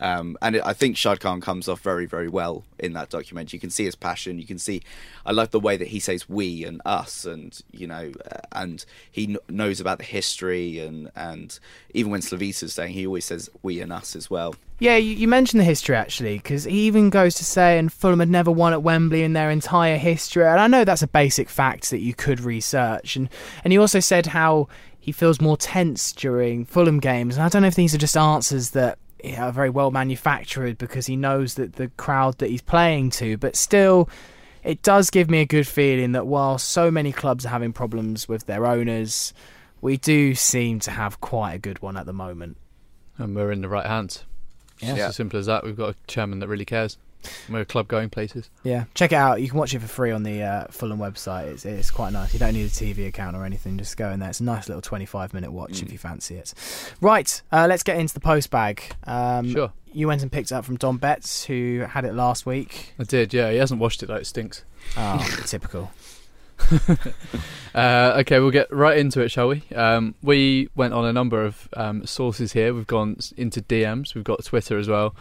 [0.00, 3.58] Um, and it, I think Shad Khan comes off very, very well in that documentary.
[3.58, 4.38] You can see his passion.
[4.40, 4.82] You can see,
[5.24, 8.84] I love the way that he says "we" and "us," and you know, uh, and
[9.12, 11.56] he kn- knows about the history, and and
[11.94, 14.56] even when Slavisa's saying, he always says "we" and "us" as well.
[14.80, 18.18] Yeah, you, you mentioned the history actually, because he even goes to say, and Fulham
[18.18, 20.44] had never won at Wembley in their entire history.
[20.44, 23.14] And I know that's a basic fact that you could research.
[23.14, 23.28] And
[23.62, 24.66] and he also said how
[25.02, 27.36] he feels more tense during Fulham games.
[27.36, 29.90] And I don't know if these are just answers that you know, are very well
[29.90, 34.08] manufactured because he knows that the crowd that he's playing to, but still.
[34.64, 38.28] It does give me a good feeling that while so many clubs are having problems
[38.28, 39.34] with their owners,
[39.80, 42.58] we do seem to have quite a good one at the moment.
[43.18, 44.24] And we're in the right hands.
[44.76, 44.94] It's Yeah.
[44.98, 45.64] just as simple as that.
[45.64, 46.96] We've got a chairman that really cares.
[47.48, 48.50] We're a club going places.
[48.64, 49.40] Yeah, check it out.
[49.40, 51.48] You can watch it for free on the uh, Fulham website.
[51.48, 52.32] It's, it's quite nice.
[52.32, 53.78] You don't need a TV account or anything.
[53.78, 54.30] Just go in there.
[54.30, 56.54] It's a nice little 25 minute watch if you fancy it.
[57.00, 58.82] Right, uh, let's get into the post bag.
[59.04, 59.72] Um, Sure.
[59.92, 62.94] you went and picked it up from Don Betts, who had it last week.
[62.98, 63.50] I did, yeah.
[63.50, 64.64] He hasn't washed it though; it stinks.
[64.96, 65.90] Oh, typical.
[67.74, 69.62] Uh, okay, we'll get right into it, shall we?
[69.74, 72.74] Um, we went on a number of um, sources here.
[72.74, 74.14] We've gone into DMs.
[74.14, 75.14] We've got Twitter as well,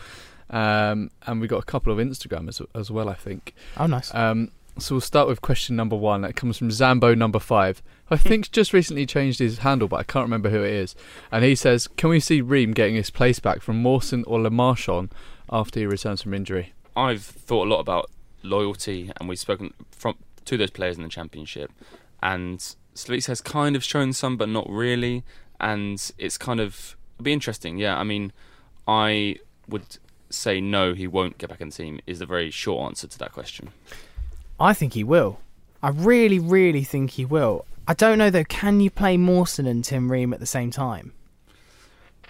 [0.52, 3.10] um, and we've got a couple of Instagram as, as well.
[3.10, 3.54] I think.
[3.78, 4.14] Oh, nice.
[4.14, 6.22] Um, so we'll start with question number one.
[6.22, 7.82] That comes from Zambo number five.
[8.10, 10.96] I think just recently changed his handle, but I can't remember who it is.
[11.32, 14.50] And he says, "Can we see Ream getting his place back from Mawson or Le
[14.50, 15.12] Marchand
[15.50, 18.10] after he returns from injury?" I've thought a lot about
[18.44, 21.72] loyalty, and we've spoken from to those players in the championship,
[22.22, 22.60] and
[22.96, 25.24] Slavis has kind of shown some, but not really,
[25.60, 27.78] and it's kind of it'll be interesting.
[27.78, 28.34] Yeah, I mean,
[28.88, 29.38] I
[29.68, 29.98] would
[30.34, 32.00] say no, he won't get back in the team.
[32.08, 33.70] Is the very short answer to that question.
[34.60, 35.40] I think he will.
[35.82, 37.66] I really, really think he will.
[37.88, 38.44] I don't know though.
[38.44, 41.14] Can you play Mawson and Tim Ream at the same time?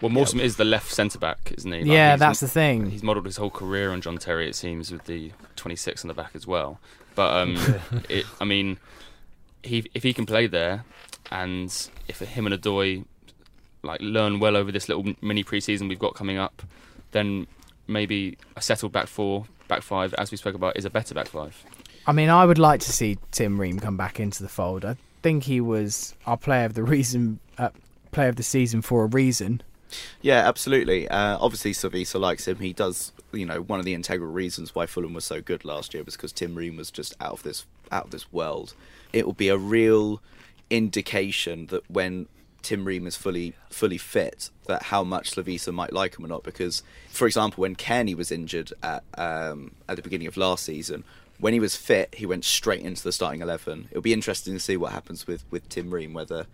[0.01, 1.79] Well, Mawson is the left centre back, isn't he?
[1.79, 2.89] Like, yeah, that's the thing.
[2.89, 6.15] He's modelled his whole career on John Terry, it seems, with the 26 on the
[6.15, 6.79] back as well.
[7.13, 7.57] But um,
[8.09, 8.77] it, I mean,
[9.61, 10.85] he if he can play there,
[11.31, 11.71] and
[12.07, 13.05] if him and Odoi
[13.83, 16.63] like learn well over this little mini preseason we've got coming up,
[17.11, 17.47] then
[17.91, 21.27] maybe a settled back four, back five, as we spoke about, is a better back
[21.27, 21.63] five.
[22.07, 24.85] I mean, I would like to see Tim Ream come back into the fold.
[24.85, 27.69] I think he was our player of the reason, uh,
[28.11, 29.61] player of the season for a reason.
[30.21, 31.07] Yeah, absolutely.
[31.09, 32.57] Uh, obviously, Slavisa likes him.
[32.57, 33.11] He does.
[33.33, 36.15] You know, one of the integral reasons why Fulham was so good last year was
[36.15, 38.73] because Tim Ream was just out of this out of this world.
[39.13, 40.21] It will be a real
[40.69, 42.27] indication that when
[42.61, 46.43] Tim Ream is fully fully fit, that how much Slavisa might like him or not.
[46.43, 51.03] Because, for example, when Cairney was injured at um, at the beginning of last season,
[51.39, 53.87] when he was fit, he went straight into the starting eleven.
[53.91, 56.47] It'll be interesting to see what happens with with Tim Ream whether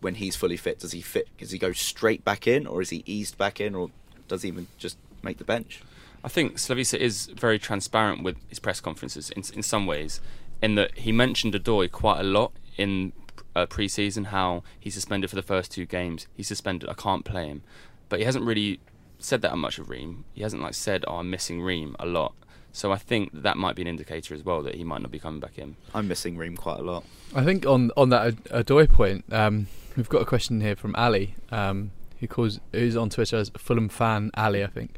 [0.00, 1.28] when he's fully fit, does he fit?
[1.38, 3.90] Does he go straight back in, or is he eased back in, or
[4.28, 5.80] does he even just make the bench?
[6.22, 10.20] I think Slavisa is very transparent with his press conferences in in some ways,
[10.60, 13.12] in that he mentioned Odoi quite a lot in
[13.56, 16.26] uh, pre-season how he's suspended for the first two games.
[16.34, 16.88] He's suspended.
[16.88, 17.62] I can't play him,
[18.08, 18.80] but he hasn't really
[19.18, 20.24] said that much of Ream.
[20.34, 22.34] He hasn't like said, "Oh, I'm missing Ream" a lot.
[22.72, 25.10] So I think that, that might be an indicator as well that he might not
[25.10, 25.76] be coming back in.
[25.94, 27.04] I'm missing Ream quite a lot.
[27.34, 30.94] I think on on that Ad- Odoi point, um, we've got a question here from
[30.96, 34.96] Ali, um, who calls who's on Twitter as Fulham fan Ali, I think.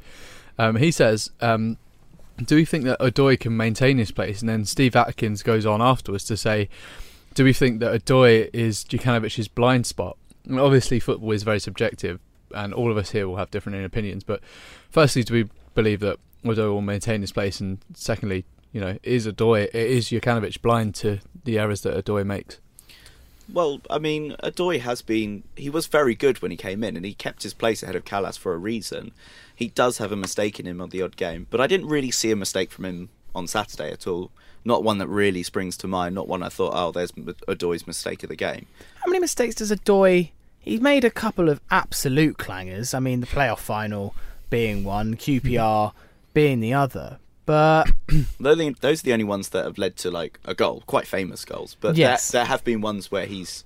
[0.59, 1.79] Um, he says, um,
[2.45, 5.81] "Do we think that Odoi can maintain his place?" And then Steve Atkins goes on
[5.81, 6.69] afterwards to say,
[7.39, 10.17] "Do we think that Odoi is Jokanovic's blind spot?"
[10.51, 12.19] Obviously, football is very subjective,
[12.53, 14.25] and all of us here will have different opinions.
[14.25, 14.41] But
[14.91, 17.61] firstly, do we believe that Odoi will maintain his place?
[17.61, 22.59] And secondly, you know, is Odoi is Jokanovic blind to the errors that Odoi makes?
[23.49, 25.45] Well, I mean, Odoi has been.
[25.55, 28.05] He was very good when he came in, and he kept his place ahead of
[28.05, 29.13] Kalas for a reason.
[29.55, 32.11] He does have a mistake in him on the odd game, but I didn't really
[32.11, 34.33] see a mistake from him on Saturday at all.
[34.69, 36.15] Not one that really springs to mind.
[36.15, 38.67] Not one I thought, oh, there's Odoi's mistake of the game.
[39.03, 40.31] How many mistakes does Odoi?
[40.61, 42.95] He's made a couple of absolute clangers.
[42.95, 44.15] I mean, the playoff final
[44.51, 45.93] being one, QPR
[46.35, 47.19] being the other.
[47.47, 47.91] But
[48.39, 50.83] Those are the- those are the only ones that have led to like a goal,
[50.87, 51.75] quite famous goals.
[51.81, 52.31] But Yes.
[52.31, 53.65] there, there have been ones where he's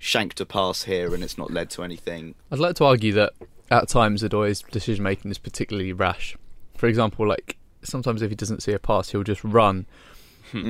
[0.00, 2.34] shanked a pass here and it's not led to anything.
[2.50, 3.34] I'd like to argue that
[3.70, 6.36] at times Odoi's decision making is particularly rash.
[6.76, 9.86] For example, like sometimes if he doesn't see a pass, he'll just run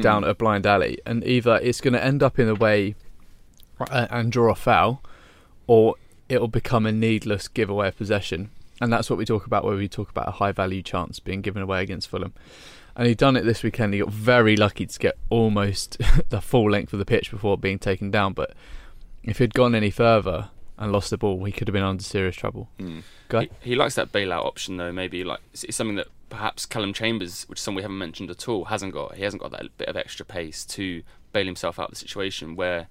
[0.01, 2.95] down a blind alley, and either it's going to end up in a way
[3.81, 5.03] uh, and draw a foul,
[5.67, 5.97] or
[6.29, 8.51] it'll become a needless giveaway of possession.
[8.81, 11.43] And that's what we talk about when we talk about a high value chance being
[11.43, 12.33] given away against Fulham.
[12.97, 13.93] And he'd done it this weekend.
[13.93, 15.99] He got very lucky to get almost
[16.31, 18.33] the full length of the pitch before being taken down.
[18.33, 18.55] But
[19.23, 22.37] if he'd gone any further and lost the ball, he could have been under serious
[22.37, 22.69] trouble.
[22.79, 23.03] Mm.
[23.31, 24.93] He, he likes that bailout option though.
[24.93, 28.49] Maybe like it's something that perhaps Calum Chambers, which is something we haven't mentioned at
[28.49, 29.17] all, hasn't got.
[29.17, 31.03] He hasn't got that bit of extra pace to
[31.33, 32.89] bail himself out of the situation where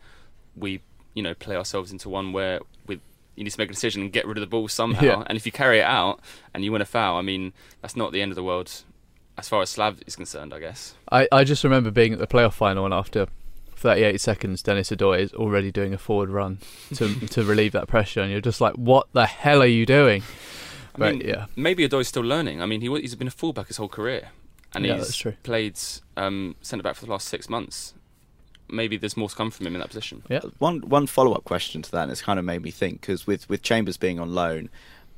[0.55, 0.81] we,
[1.13, 2.99] you know, play ourselves into one where with
[3.35, 5.03] you need to make a decision and get rid of the ball somehow.
[5.03, 5.23] Yeah.
[5.25, 6.19] And if you carry it out
[6.53, 8.83] and you win a foul, I mean, that's not the end of the world
[9.37, 10.95] as far as Slav is concerned, I guess.
[11.09, 13.27] I, I just remember being at the playoff final and after
[13.77, 16.59] 38 seconds, Denis Odoi is already doing a forward run
[16.95, 20.21] to to relieve that pressure, and you're just like, what the hell are you doing?
[21.01, 22.61] I But mean, yeah, maybe Odoi's still learning.
[22.61, 24.29] I mean, he wa- he's been a fullback his whole career,
[24.73, 25.33] and Yeah, he's true.
[25.43, 25.77] played
[26.17, 27.93] um, centre back for the last six months.
[28.71, 30.21] Maybe there's more to come from him in that position.
[30.29, 30.41] yeah.
[30.59, 33.25] One one follow up question to that, and it's kind of made me think because
[33.25, 34.69] with with Chambers being on loan,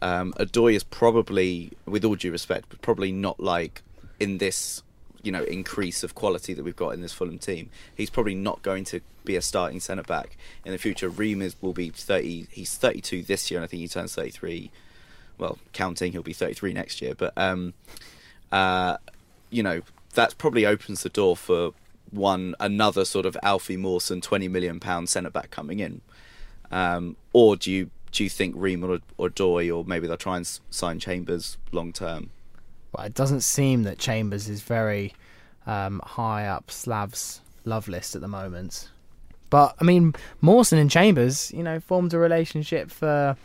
[0.02, 3.82] um, Odoi is probably, with all due respect, probably not like
[4.22, 4.84] in this
[5.24, 7.70] you know increase of quality that we've got in this Fulham team.
[7.94, 11.10] He's probably not going to be a starting centre back in the future.
[11.10, 12.48] Ream is will be thirty.
[12.52, 14.72] He's thirty two this year, and I think he turns thirty three.
[15.42, 17.16] Well, counting, he'll be 33 next year.
[17.16, 17.74] But um,
[18.52, 18.98] uh,
[19.50, 19.82] you know,
[20.14, 21.74] that probably opens the door for
[22.12, 26.02] one another sort of Alfie Mawson 20 million pound centre back coming in.
[26.72, 30.38] Um, or do you do you think Ream or, or Doy or maybe they'll try
[30.38, 32.30] and sign Chambers long term?
[32.96, 35.14] Well, it doesn't seem that Chambers is very
[35.66, 38.90] um, high up Slav's love list at the moment.
[39.50, 43.36] But I mean, Mawson and Chambers, you know, formed a relationship for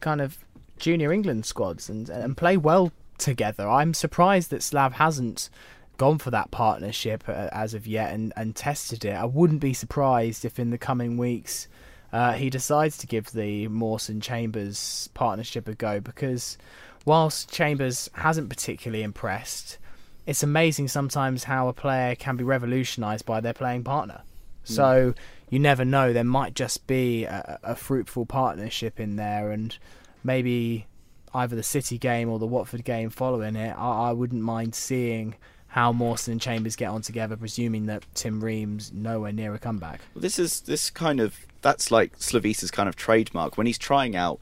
[0.00, 0.38] kind of
[0.82, 3.68] junior England squads and and play well together.
[3.68, 5.48] I'm surprised that Slav hasn't
[5.96, 9.14] gone for that partnership uh, as of yet and, and tested it.
[9.14, 11.68] I wouldn't be surprised if in the coming weeks
[12.12, 16.58] uh, he decides to give the Mawson Chambers partnership a go because
[17.04, 19.78] whilst Chambers hasn't particularly impressed,
[20.26, 24.22] it's amazing sometimes how a player can be revolutionised by their playing partner.
[24.64, 25.14] So
[25.50, 26.12] you never know.
[26.12, 29.76] There might just be a, a fruitful partnership in there, and
[30.24, 30.86] maybe
[31.34, 33.74] either the City game or the Watford game following it.
[33.76, 35.34] I, I wouldn't mind seeing
[35.68, 40.00] how Mawson and Chambers get on together, presuming that Tim Ream's nowhere near a comeback.
[40.14, 44.14] Well, this is this kind of that's like Slavisa's kind of trademark when he's trying
[44.14, 44.40] out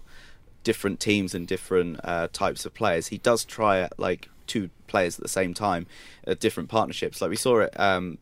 [0.65, 3.09] different teams and different uh, types of players.
[3.09, 5.87] He does try like two players at the same time,
[6.27, 7.21] uh, different partnerships.
[7.21, 8.19] Like we saw it um,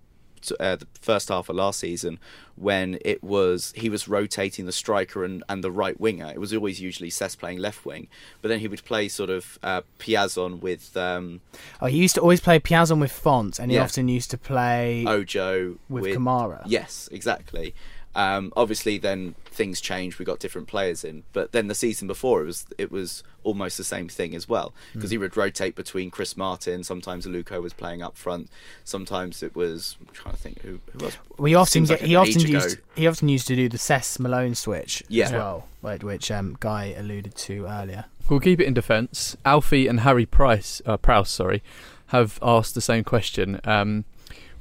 [0.61, 2.19] uh, the first half of last season
[2.57, 6.27] when it was he was rotating the striker and, and the right winger.
[6.35, 8.09] It was always usually Cess playing left wing,
[8.43, 11.41] but then he would play sort of uh, Piazon with um,
[11.81, 13.85] Oh, he used to always play Piazon with Font, and he Yeah.
[13.85, 16.63] often used to play Ojo with, Kamara.
[16.67, 17.75] Yes, exactly.
[18.15, 20.19] Um, obviously, then things changed.
[20.19, 23.79] We got different players in, but then the season before it was it was almost
[23.79, 26.83] the same thing as well because he would rotate between Chris Martin.
[26.83, 28.49] Sometimes Aluko was playing up front.
[28.85, 31.19] Sometimes it was I'm trying to think who who else.
[31.39, 32.59] We often like he often age ago.
[32.59, 36.57] used he often used to do the Cess Malone switch as well, which, which um,
[36.61, 38.07] Guy alluded to earlier.
[38.29, 39.37] We'll keep it in defence.
[39.45, 41.63] Alfie and Harry Price, uh, Prowse, sorry,
[42.09, 43.61] have asked the same question.
[43.65, 44.05] Um,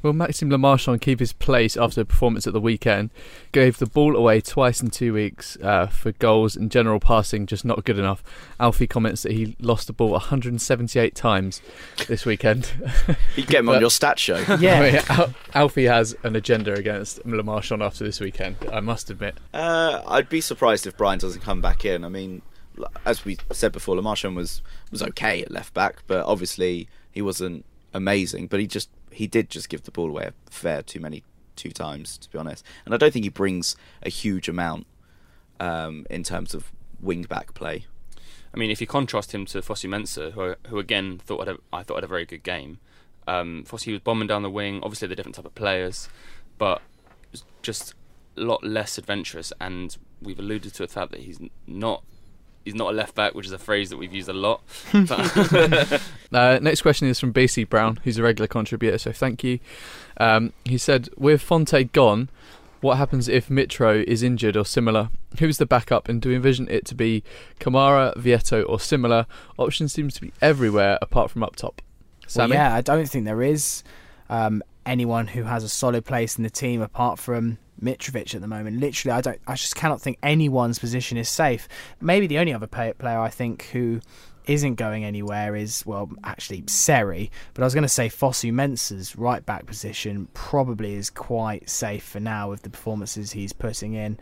[0.02, 3.10] will Maxime Le Marchand keep his place after the performance at the weekend?
[3.52, 7.66] Gave the ball away twice in two weeks uh, for goals and general passing, just
[7.66, 8.24] not good enough.
[8.60, 11.62] Alfie comments that he lost the ball 178 times
[12.08, 12.72] this weekend.
[13.36, 14.38] You get him on your stat show.
[14.60, 19.10] Yeah, I mean, Al- Alfie has an agenda against Lemarchand after this weekend, I must
[19.10, 19.38] admit.
[19.54, 22.04] Uh, I'd be surprised if Bryan doesn't come back in.
[22.04, 22.42] I mean,
[23.06, 27.22] as we said before, Le Marchand was was okay at left back, but obviously he
[27.22, 28.48] wasn't amazing.
[28.48, 31.24] But he just he did just give the ball away a fair too many
[31.56, 32.64] two times, to be honest.
[32.86, 34.86] And I don't think he brings a huge amount
[35.60, 37.86] um, in terms of wing back play.
[38.54, 41.60] I mean, if you contrast him to Fosu Mensah, who, who again thought had a,
[41.74, 42.78] I thought had a very good game.
[43.28, 44.82] Um, was bombing down the wing.
[44.84, 46.10] Obviously, they're different type of players,
[46.60, 46.82] but
[47.64, 47.96] just
[48.38, 49.52] a lot less adventurous.
[49.60, 52.04] And we've alluded to the fact that he's not
[52.68, 54.62] he's not a left back, which is a phrase that we've used a lot.
[56.34, 59.60] Uh, next question is from BC Brown, who's a regular contributor, so thank you.
[60.18, 62.28] Um, he said, With Fonte gone,
[62.82, 65.10] what happens if Mitro is injured or similar?
[65.40, 67.24] Who's the backup, and do we envision it to be
[67.62, 69.26] Kamara, Vietto, or similar?
[69.58, 71.82] Options seems to be everywhere apart from up top.
[72.36, 73.84] Well, yeah, I don't think there is
[74.30, 78.48] um, anyone who has a solid place in the team apart from Mitrovic at the
[78.48, 78.80] moment.
[78.80, 79.40] Literally, I don't.
[79.48, 81.68] I just cannot think anyone's position is safe.
[82.02, 84.02] Maybe the only other play- player I think who
[84.46, 87.30] isn't going anywhere is well, actually Seri.
[87.54, 92.04] But I was going to say Fosu Mensah's right back position probably is quite safe
[92.04, 94.18] for now with the performances he's putting in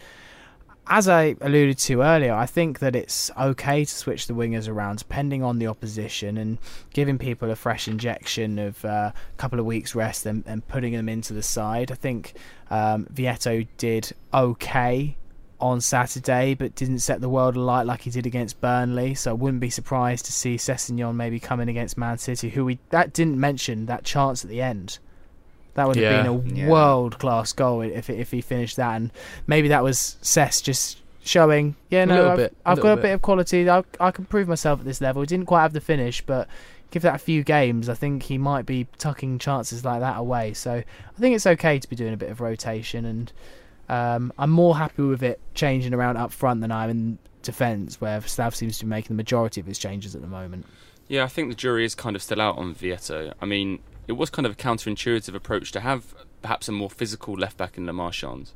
[0.87, 4.99] as I alluded to earlier, I think that it's okay to switch the wingers around
[4.99, 6.57] depending on the opposition and
[6.93, 10.93] giving people a fresh injection of uh, a couple of weeks' rest and, and putting
[10.93, 11.91] them into the side.
[11.91, 12.33] I think
[12.69, 15.17] um, Vietto did okay
[15.59, 19.15] on Saturday, but didn't set the world alight like he did against Burnley.
[19.15, 22.79] So I wouldn't be surprised to see Sessegnon maybe coming against Man City, who we
[22.89, 24.99] that didn't mention that chance at the end.
[25.75, 26.23] That would have Yeah.
[26.23, 26.67] been a Yeah.
[26.69, 29.11] world class goal if if he finished that, and
[29.47, 32.93] maybe that was Cess just showing, yeah, no, little I've, bit, a I've little got
[32.93, 33.01] a bit.
[33.03, 33.69] bit of quality.
[33.69, 35.21] I, I can prove myself at this level.
[35.21, 36.47] He didn't quite have the finish, but
[36.91, 40.53] give that a few games, I think he might be tucking chances like that away.
[40.53, 43.33] So I think it's okay to be doing a bit of rotation, and
[43.89, 48.21] um, I'm more happy with it changing around up front than I'm in defence, where
[48.21, 50.65] Slav seems to be making the majority of his changes at the moment.
[51.07, 53.33] Yeah, I think the jury is kind of still out on Vietto.
[53.41, 57.33] I mean, it was kind of a counterintuitive approach to have perhaps a more physical
[57.33, 58.51] left back in Le Marchand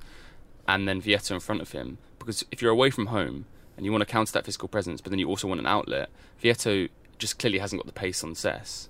[0.67, 1.97] and then Vietto in front of him.
[2.19, 3.45] Because if you're away from home
[3.75, 6.09] and you want to counter that physical presence, but then you also want an outlet,
[6.39, 6.87] Vietto
[7.17, 8.87] just clearly hasn't got the pace on Cess.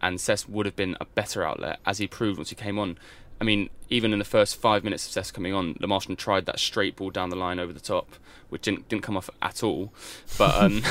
[0.00, 2.98] And Cess would have been a better outlet, as he proved once he came on.
[3.40, 6.46] I mean, even in the first five minutes of Cess coming on, Le Marchand tried
[6.46, 8.16] that straight ball down the line over the top,
[8.48, 9.92] which didn't didn't come off at all.
[10.38, 10.82] But um,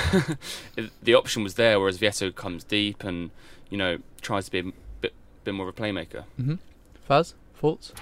[1.03, 3.32] the option was there, whereas Vietto comes deep and
[3.70, 4.74] you know tries to be
[5.44, 6.26] bit bit more of a playmaker.
[7.10, 7.94] Faz, thoughts?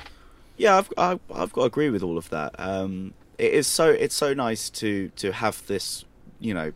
[0.58, 2.56] Yeah, I've, I've I've got to agree with all of that.
[2.60, 6.06] Um, it is so it's so nice to to have this
[6.40, 6.74] you know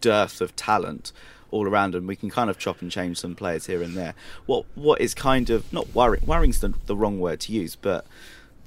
[0.00, 1.12] dearth of talent
[1.50, 4.14] all around, and we can kind of chop and change some players here and there.
[4.44, 8.06] What what is kind of not worrying worrying's the, the wrong word to use, but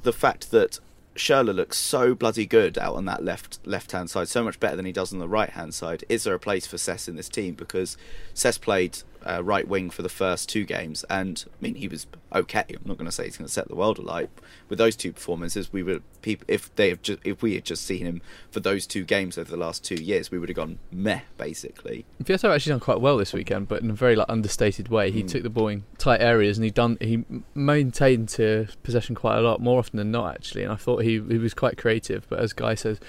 [0.03, 0.79] the fact that
[1.15, 4.75] Schürrle looks so bloody good out on that left left hand side, so much better
[4.75, 6.03] than he does on the right hand side.
[6.09, 7.53] Is there a place for Cess in this team?
[7.53, 7.97] Because
[8.33, 12.07] Cess played uh, right wing for the first two games, and I mean he was
[12.33, 12.65] okay.
[12.69, 14.29] I'm not going to say he's going to set the world alight.
[14.69, 17.85] With those two performances, we would people if they have just if we had just
[17.85, 20.79] seen him for those two games over the last two years, we would have gone
[20.91, 22.05] meh basically.
[22.23, 25.11] Vietto actually done quite well this weekend, but in a very like understated way.
[25.11, 25.27] He Mm.
[25.29, 27.23] took the ball in tight areas and he done he
[27.55, 30.63] maintained to possession quite a lot more often than not actually.
[30.63, 32.25] And I thought he he was quite creative.
[32.29, 32.99] But as Guy says,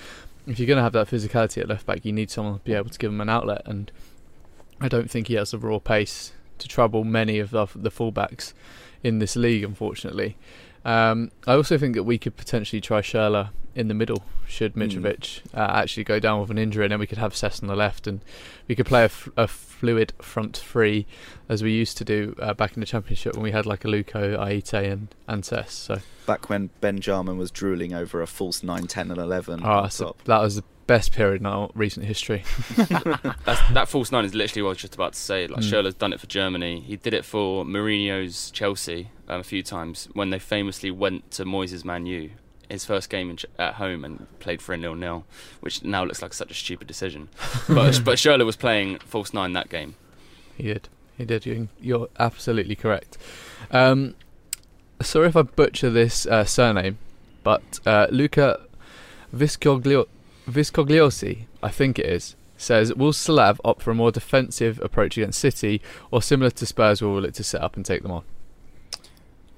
[0.46, 2.74] if you're going to have that physicality at left back, you need someone to be
[2.74, 3.62] able to give him an outlet.
[3.66, 3.92] And
[4.80, 8.52] I don't think he has the raw pace to trouble many of the, the fullbacks
[9.02, 10.36] in this league, unfortunately.
[10.84, 14.90] Um, I also think that we could potentially try Schürrle in the middle should Mm.
[14.90, 17.68] Mitrovic uh, actually go down with an injury, and then we could have Cess on
[17.68, 18.20] the left, and
[18.66, 21.06] we could play a, f- a fluid front three
[21.48, 23.88] as we used to do uh, back in the Championship when we had like a
[23.88, 25.72] Luco, Ayité, and and Cess.
[25.72, 29.60] So Back when Ben Jarman was drooling over a false 9, 10 and 11.
[29.64, 30.62] oh, so that was
[30.94, 32.42] best period in our recent history.
[32.76, 35.46] That's, that false nine is literally what I was just about to say.
[35.46, 35.70] Like Mm.
[35.70, 36.80] Schürrle's done it for Germany.
[36.80, 41.44] He did it for Mourinho's Chelsea um, a few times when they famously went to
[41.44, 42.30] Moyes' Man U,
[42.68, 45.24] his first game in, at home, and played for a nil nil,
[45.60, 47.28] which now looks like such a stupid decision.
[47.68, 49.94] But but Schürrle was playing false nine that game.
[50.56, 50.88] He did.
[51.16, 51.46] He did.
[51.46, 53.16] You- You're absolutely correct.
[53.70, 54.16] Um,
[55.00, 56.98] sorry if I butcher this uh, surname,
[57.44, 58.60] but uh, Luca
[59.32, 60.08] Viscoglio-
[60.50, 65.40] Viscogliosi, I think it is, says Will Slav opt for a more defensive approach against
[65.40, 65.80] City,
[66.10, 68.24] or similar to Spurs, will it to set up and take them on?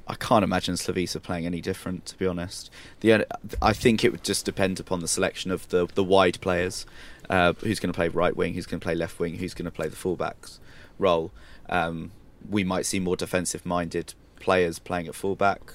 [0.08, 2.70] I can't imagine Slavisa playing any different, to be honest.
[3.00, 3.24] The
[3.62, 6.86] I think it would just depend upon the selection of the the wide players,
[7.30, 9.64] uh, who's going to play right wing, who's going to play left wing, who's going
[9.64, 10.58] to play the fullbacks
[10.98, 11.30] role.
[11.68, 12.10] Um,
[12.48, 15.74] we might see more defensive minded players playing at fullback,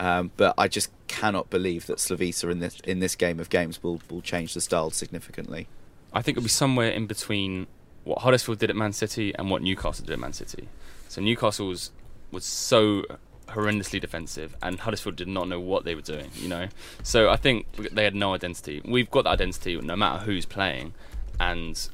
[0.00, 3.82] um, but I just cannot believe that Slavisa in this in this game of games
[3.82, 5.68] will will change the style significantly.
[6.12, 7.66] I think it'll be somewhere in between
[8.04, 10.68] what Huddersfield did at Man City and what Newcastle did at Man City.
[11.08, 11.90] So Newcastle was,
[12.30, 13.04] was so
[13.48, 16.30] horrendously defensive, and Huddersfield did not know what they were doing.
[16.34, 16.68] You know,
[17.02, 18.80] so I think they had no identity.
[18.84, 20.94] We've got that identity no matter who's playing,
[21.38, 21.88] and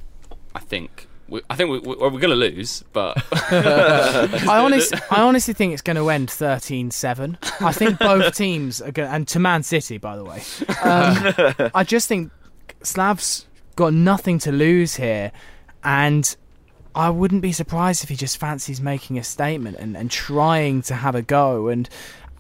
[0.55, 1.09] I think.
[1.29, 5.73] We, I think we, we, we're going to lose, but I honest, I honestly think
[5.73, 7.63] it's going to end 13-7.
[7.63, 10.43] I think both teams are going, and to Man City, by the way.
[10.83, 12.31] Um, I just think
[12.83, 13.47] Slav's
[13.77, 15.33] got nothing to lose here,
[15.83, 16.37] and
[16.95, 20.95] I wouldn't be surprised if he just fancies making a statement and, and trying to
[20.95, 21.69] have a go.
[21.69, 21.89] And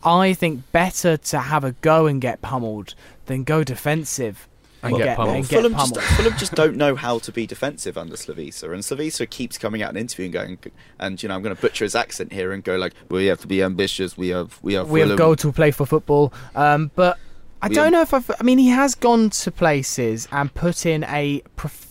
[0.04, 2.94] I think better to have a go and get pummeled
[3.26, 4.46] than go defensive
[4.84, 5.36] and And get get, pummeled.
[5.36, 5.96] and get Fulham just.
[6.00, 9.90] Fulham just don't know how to be defensive under Slavisa, and Slavisa keeps coming out
[9.90, 10.58] in interview and going,
[10.98, 13.40] and you know I'm going to butcher his accent here and go like, we have
[13.40, 14.16] to be ambitious.
[14.16, 15.18] We have we have we have Fulham.
[15.18, 16.32] go to play for football.
[16.54, 17.18] Um, but
[17.62, 18.30] I We don't have- know if I've.
[18.38, 21.42] I mean, he has gone to places and put in a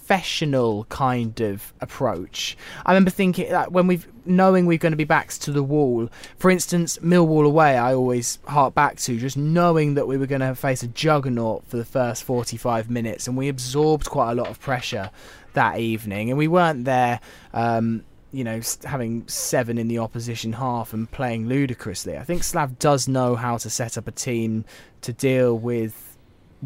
[0.03, 2.57] professional kind of approach.
[2.85, 6.09] I remember thinking that when we've knowing we're going to be backs to the wall.
[6.37, 10.41] For instance, Millwall away, I always hark back to just knowing that we were going
[10.41, 14.47] to face a juggernaut for the first 45 minutes, and we absorbed quite a lot
[14.47, 15.09] of pressure
[15.53, 17.21] that evening, and we weren't there.
[17.53, 22.17] Um, you know, having seven in the opposition half and playing ludicrously.
[22.17, 24.65] I think Slav does know how to set up a team
[25.01, 26.02] to deal with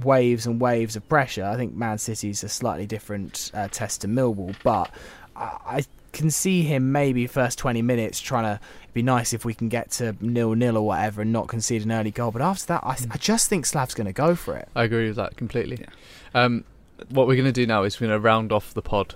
[0.03, 1.43] waves and waves of pressure.
[1.45, 4.91] I think Man City's a slightly different uh, test to Millwall, but
[5.35, 9.45] I, I can see him maybe first 20 minutes trying to it'd be nice if
[9.45, 12.31] we can get to nil nil or whatever and not concede an early goal.
[12.31, 14.67] But after that, I, th- I just think Slav's going to go for it.
[14.75, 15.85] I agree with that completely.
[16.33, 16.63] Um,
[17.09, 19.15] what we're going to do now is we're going to round off the pod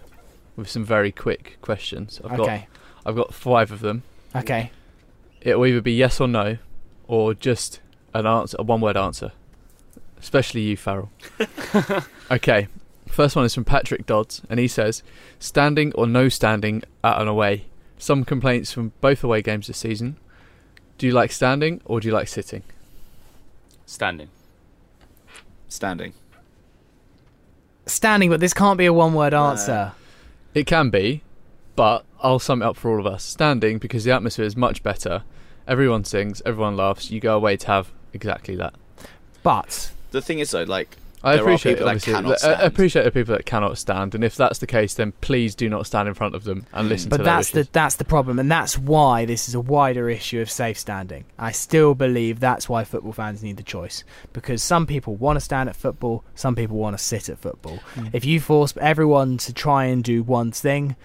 [0.55, 2.21] with some very quick questions.
[2.23, 2.67] I've got Okay,
[3.05, 4.03] I've got five of them.
[4.36, 4.71] okay.
[5.41, 6.57] It'll either be yes or no,
[7.07, 7.79] or just
[8.13, 9.32] an answer, a one-word answer.
[10.22, 11.11] Especially you, Farrell.
[12.32, 12.67] okay.
[13.07, 15.03] First one is from Patrick Dodds, and he says,
[15.39, 17.65] "Standing or no standing at an away."
[17.97, 20.17] Some complaints from both away games this season.
[20.97, 22.63] Do you like standing or do you like sitting?
[23.86, 24.30] standing.
[25.67, 26.13] standing.
[27.86, 29.91] Standing, but this can't be a one word answer.
[30.53, 31.24] It can be,
[31.76, 33.24] but I'll sum it up for all of us.
[33.24, 35.24] Standing because the atmosphere is much better,
[35.67, 37.11] Everyone sings, everyone laughs.
[37.11, 38.74] You go away to have exactly that.
[39.43, 42.14] But The thing is though, like I appreciate people that obviously.
[42.14, 45.53] cannot I appreciate the people that cannot stand, and if that's the case, then please
[45.53, 47.95] do not stand in front of them and listen but to their that's the that's
[47.95, 51.26] the problem, and that's why this is a wider issue of safe standing.
[51.38, 54.03] I still believe that's why football fans need the choice
[54.34, 57.78] because some people want to stand at football, some people want to sit at football.
[57.95, 58.07] Hmm.
[58.14, 60.95] If you force everyone to try and do one thing,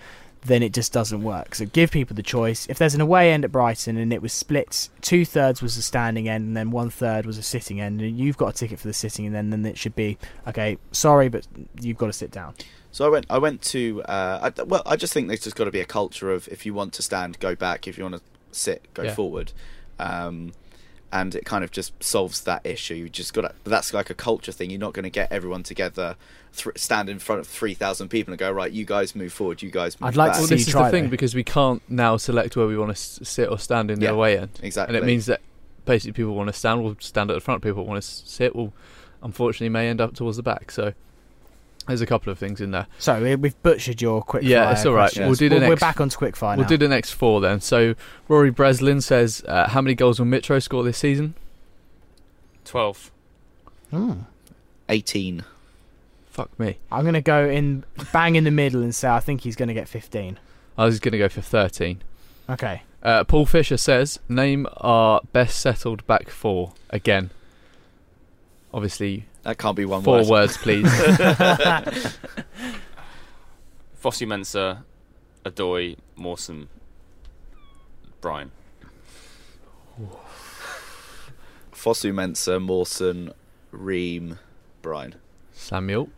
[0.47, 1.55] then it just doesn't work.
[1.55, 2.66] So give people the choice.
[2.68, 5.82] If there's an away end at Brighton and it was split, two thirds was a
[5.82, 8.78] standing end and then one third was a sitting end, and you've got a ticket
[8.78, 10.78] for the sitting end, then then it should be okay.
[10.92, 11.47] Sorry, but
[11.80, 12.55] you've got to sit down.
[12.92, 13.26] So I went.
[13.28, 14.03] I went to.
[14.05, 16.64] Uh, I, well, I just think there's just got to be a culture of if
[16.64, 17.86] you want to stand, go back.
[17.86, 18.22] If you want to
[18.53, 19.14] sit, go Yeah.
[19.14, 19.53] forward.
[19.99, 20.53] Um,
[21.13, 22.95] and it kind of just solves that issue.
[22.95, 23.53] You just got to.
[23.65, 24.71] That's like a culture thing.
[24.71, 26.17] You're not going to get everyone together,
[26.57, 28.71] th- stand in front of three thousand people and go right.
[28.73, 29.63] You guys move forward.
[29.63, 30.01] You guys.
[30.01, 30.39] Move I'd like to back.
[30.41, 31.11] well, see this is the thing though.
[31.11, 34.07] because we can't now select where we want to s- sit or stand in the
[34.07, 34.97] Yeah, away end, exactly.
[34.97, 35.41] and it means that
[35.85, 37.63] basically people want to stand, will stand at the front.
[37.63, 38.73] People want to sit, will
[39.23, 40.71] unfortunately may end up towards the back.
[40.71, 40.93] So
[41.87, 42.87] there's a couple of things in there.
[42.99, 44.43] So we- we've butchered your quick.
[44.43, 45.01] Yeah, fire it's all right.
[45.03, 45.26] questions.
[45.26, 46.68] We'll do the next, We're next- back onto quick fire We'll now.
[46.68, 47.61] do the next four then.
[47.61, 47.95] So
[48.28, 51.34] Rory Breslin says, uh, "How many goals will Mitro score this season?"
[52.64, 53.11] Twelve.
[53.91, 54.12] Hmm.
[54.89, 55.45] eighteen.
[56.30, 56.78] Fuck me.
[56.93, 59.68] I'm going to go in bang in the middle and say I think he's going
[59.68, 60.39] to get 15.
[60.76, 62.03] I was going to go for thirteen.
[62.51, 62.82] Okay.
[63.03, 67.30] Uh, Paul Fisher says, "Name our best settled back four again."
[68.74, 70.26] Obviously, That can't be one four word.
[70.26, 70.82] words, please.
[74.03, 74.82] Fosu Mensah,
[75.44, 76.68] Odoi, Mawson,
[78.20, 78.51] Bryan.
[81.72, 83.32] Fosu Mensah, Mawson,
[83.70, 84.40] Ream,
[84.82, 85.14] Bryan.
[85.53, 86.09] Samuel.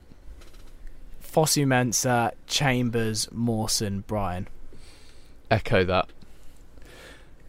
[1.23, 4.49] Fosu Mensah, Chambers, Mawson, Bryan.
[5.51, 6.09] Echo that.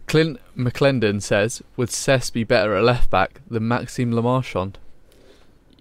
[0.08, 4.78] Clint McClendon says, "Would Sess be better at left back than Maxime Le Marchand?"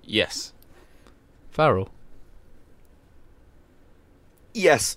[0.08, 0.54] Yes.
[1.50, 1.90] Farrell.
[4.54, 4.96] Yes.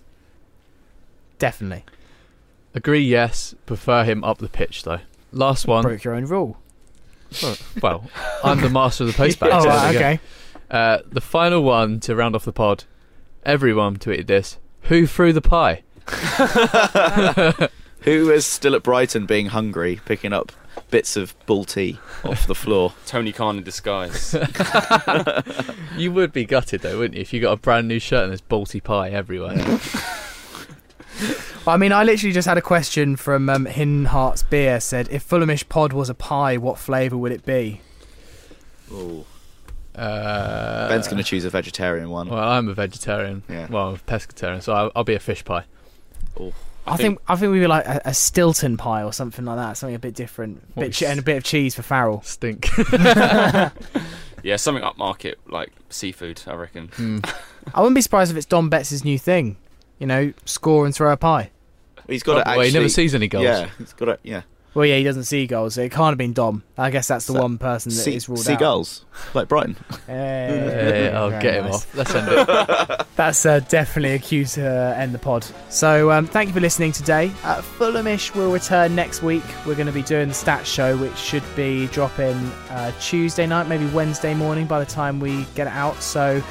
[1.38, 1.84] Definitely.
[2.74, 3.02] Agree.
[3.02, 3.54] Yes.
[3.66, 5.02] Prefer him up the pitch though.
[5.34, 5.84] Last one.
[5.84, 6.58] Broke your own rule.
[7.82, 8.10] Well,
[8.44, 9.50] I'm the master of the postback.
[9.52, 10.20] oh, so right, okay.
[10.70, 12.86] Uh, the final one to round off the pod.
[13.44, 14.58] Everyone tweeted this.
[14.84, 15.84] Who threw the pie?
[18.02, 20.52] Who is still at Brighton being hungry, picking up
[20.90, 22.94] bits of balti off the floor?
[23.06, 24.36] Tony Khan in disguise.
[25.98, 28.32] You would be gutted though, wouldn't you, if you got a brand new shirt and
[28.32, 29.58] there's balti pie everywhere?
[31.68, 34.80] I mean, I literally just had a question from um, Hin Hearts Beer.
[34.80, 37.82] Said, if Fulhamish Pod was a pie, what flavour would it be?
[38.92, 39.26] Ooh.
[39.96, 42.30] Uh, Ben's going to choose a vegetarian one.
[42.30, 43.44] Well, I'm a vegetarian.
[43.48, 43.68] Yeah.
[43.70, 45.66] Well, I'm a pescatarian, so I'll, I'll be a fish pie.
[46.92, 49.78] I, think, I think we'd be like a, a Stilton pie or something like that,
[49.78, 52.22] something a bit different, What bit we che- and a bit of cheese for Farrell.
[52.24, 52.68] Stink.
[54.44, 56.42] Yeah, something upmarket like seafood.
[56.48, 56.88] I reckon.
[56.96, 57.20] Hmm.
[57.76, 59.58] I wouldn't be surprised if it's Dom Betts' new thing.
[60.00, 61.52] You know, score and throw a pie.
[62.08, 62.68] He's got to Well, actually.
[62.70, 63.44] he never sees any goals.
[63.44, 64.20] Yeah, he's got to.
[64.24, 64.42] Yeah.
[64.74, 66.64] Well, yeah, he doesn't see goals, so it can't have been Dom.
[66.78, 68.58] I guess that's the So- one person that is See, ruled see out.
[68.58, 69.76] See goals like Brighton.
[70.08, 71.94] Hey, Yeah, I'll very get him off.
[71.96, 73.06] Let's end it.
[73.18, 75.46] That's uh, definitely a cue to uh, end the pod.
[75.70, 77.32] So um, thank you for listening today.
[77.44, 79.44] Uh, Fulhamish will return next week.
[79.66, 82.38] We're going to be doing the stats show, which should be dropping
[82.70, 86.02] uh, Tuesday night, maybe Wednesday morning by the time we get it out.
[86.02, 86.42] So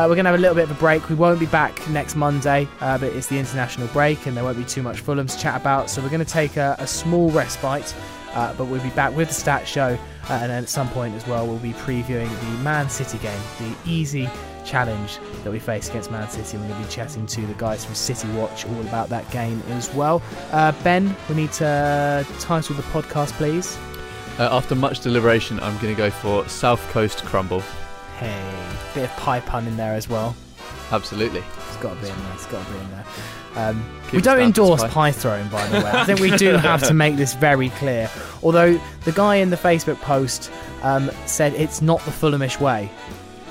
[0.00, 1.10] uh, we're going to have a little bit of a break.
[1.10, 4.56] We won't be back next Monday, uh, but it's the international break and there won't
[4.56, 5.90] be too much Fulham to chat about.
[5.90, 7.94] So we're going to take a, a small respite.
[8.32, 9.98] Uh, but we'll be back with the stats show,
[10.28, 13.40] uh, and then at some point as well, we'll be previewing the Man City game,
[13.58, 14.30] the easy
[14.64, 16.56] challenge that we face against Man City.
[16.56, 19.60] We're going to be chatting to the guys from City Watch all about that game
[19.70, 20.22] as well.
[20.52, 23.76] Uh, ben, we need to title the podcast, please.
[24.38, 27.64] Uh, after much deliberation, I'm going to go for South Coast Crumble.
[28.20, 30.36] Hey, bit of pie pun in there as well.
[30.92, 31.42] Absolutely.
[31.68, 32.32] It's got to be in there.
[32.34, 33.04] It's got to be in there.
[33.56, 34.88] Um, we don't endorse spy.
[34.90, 35.90] pie throwing, by the way.
[35.90, 38.10] I think we do have to make this very clear.
[38.42, 40.50] Although the guy in the Facebook post
[40.82, 42.90] um, said it's not the Fulhamish way,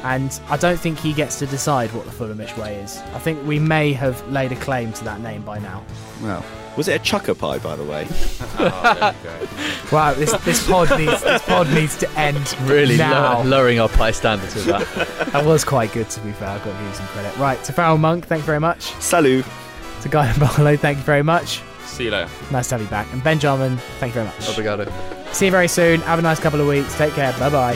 [0.04, 2.98] and I don't think he gets to decide what the Fulhamish way is.
[3.14, 5.84] I think we may have laid a claim to that name by now.
[6.22, 6.46] Well,
[6.80, 8.08] was it a chucker pie, by the way?
[8.62, 9.48] Oh, there.
[9.92, 13.38] Wow, this this pod needs this pod needs to end Really now.
[13.40, 14.86] lo- lowering our pie standards with that.
[15.32, 16.50] that was quite good to be fair.
[16.50, 17.38] I've got to give you some credit.
[17.38, 18.82] Right, to Farrell Monk, thank you very much.
[19.02, 19.46] Salut.
[20.02, 21.62] To Guy Barlow, thank you very much.
[21.86, 22.30] See you later.
[22.52, 23.08] Nice to have you back.
[23.14, 24.40] And Ben Jarman, thank you very much.
[24.50, 24.92] Obrigado.
[25.34, 26.02] See you very soon.
[26.02, 26.96] Have a nice couple of weeks.
[26.98, 27.32] Take care.
[27.40, 27.76] Bye bye.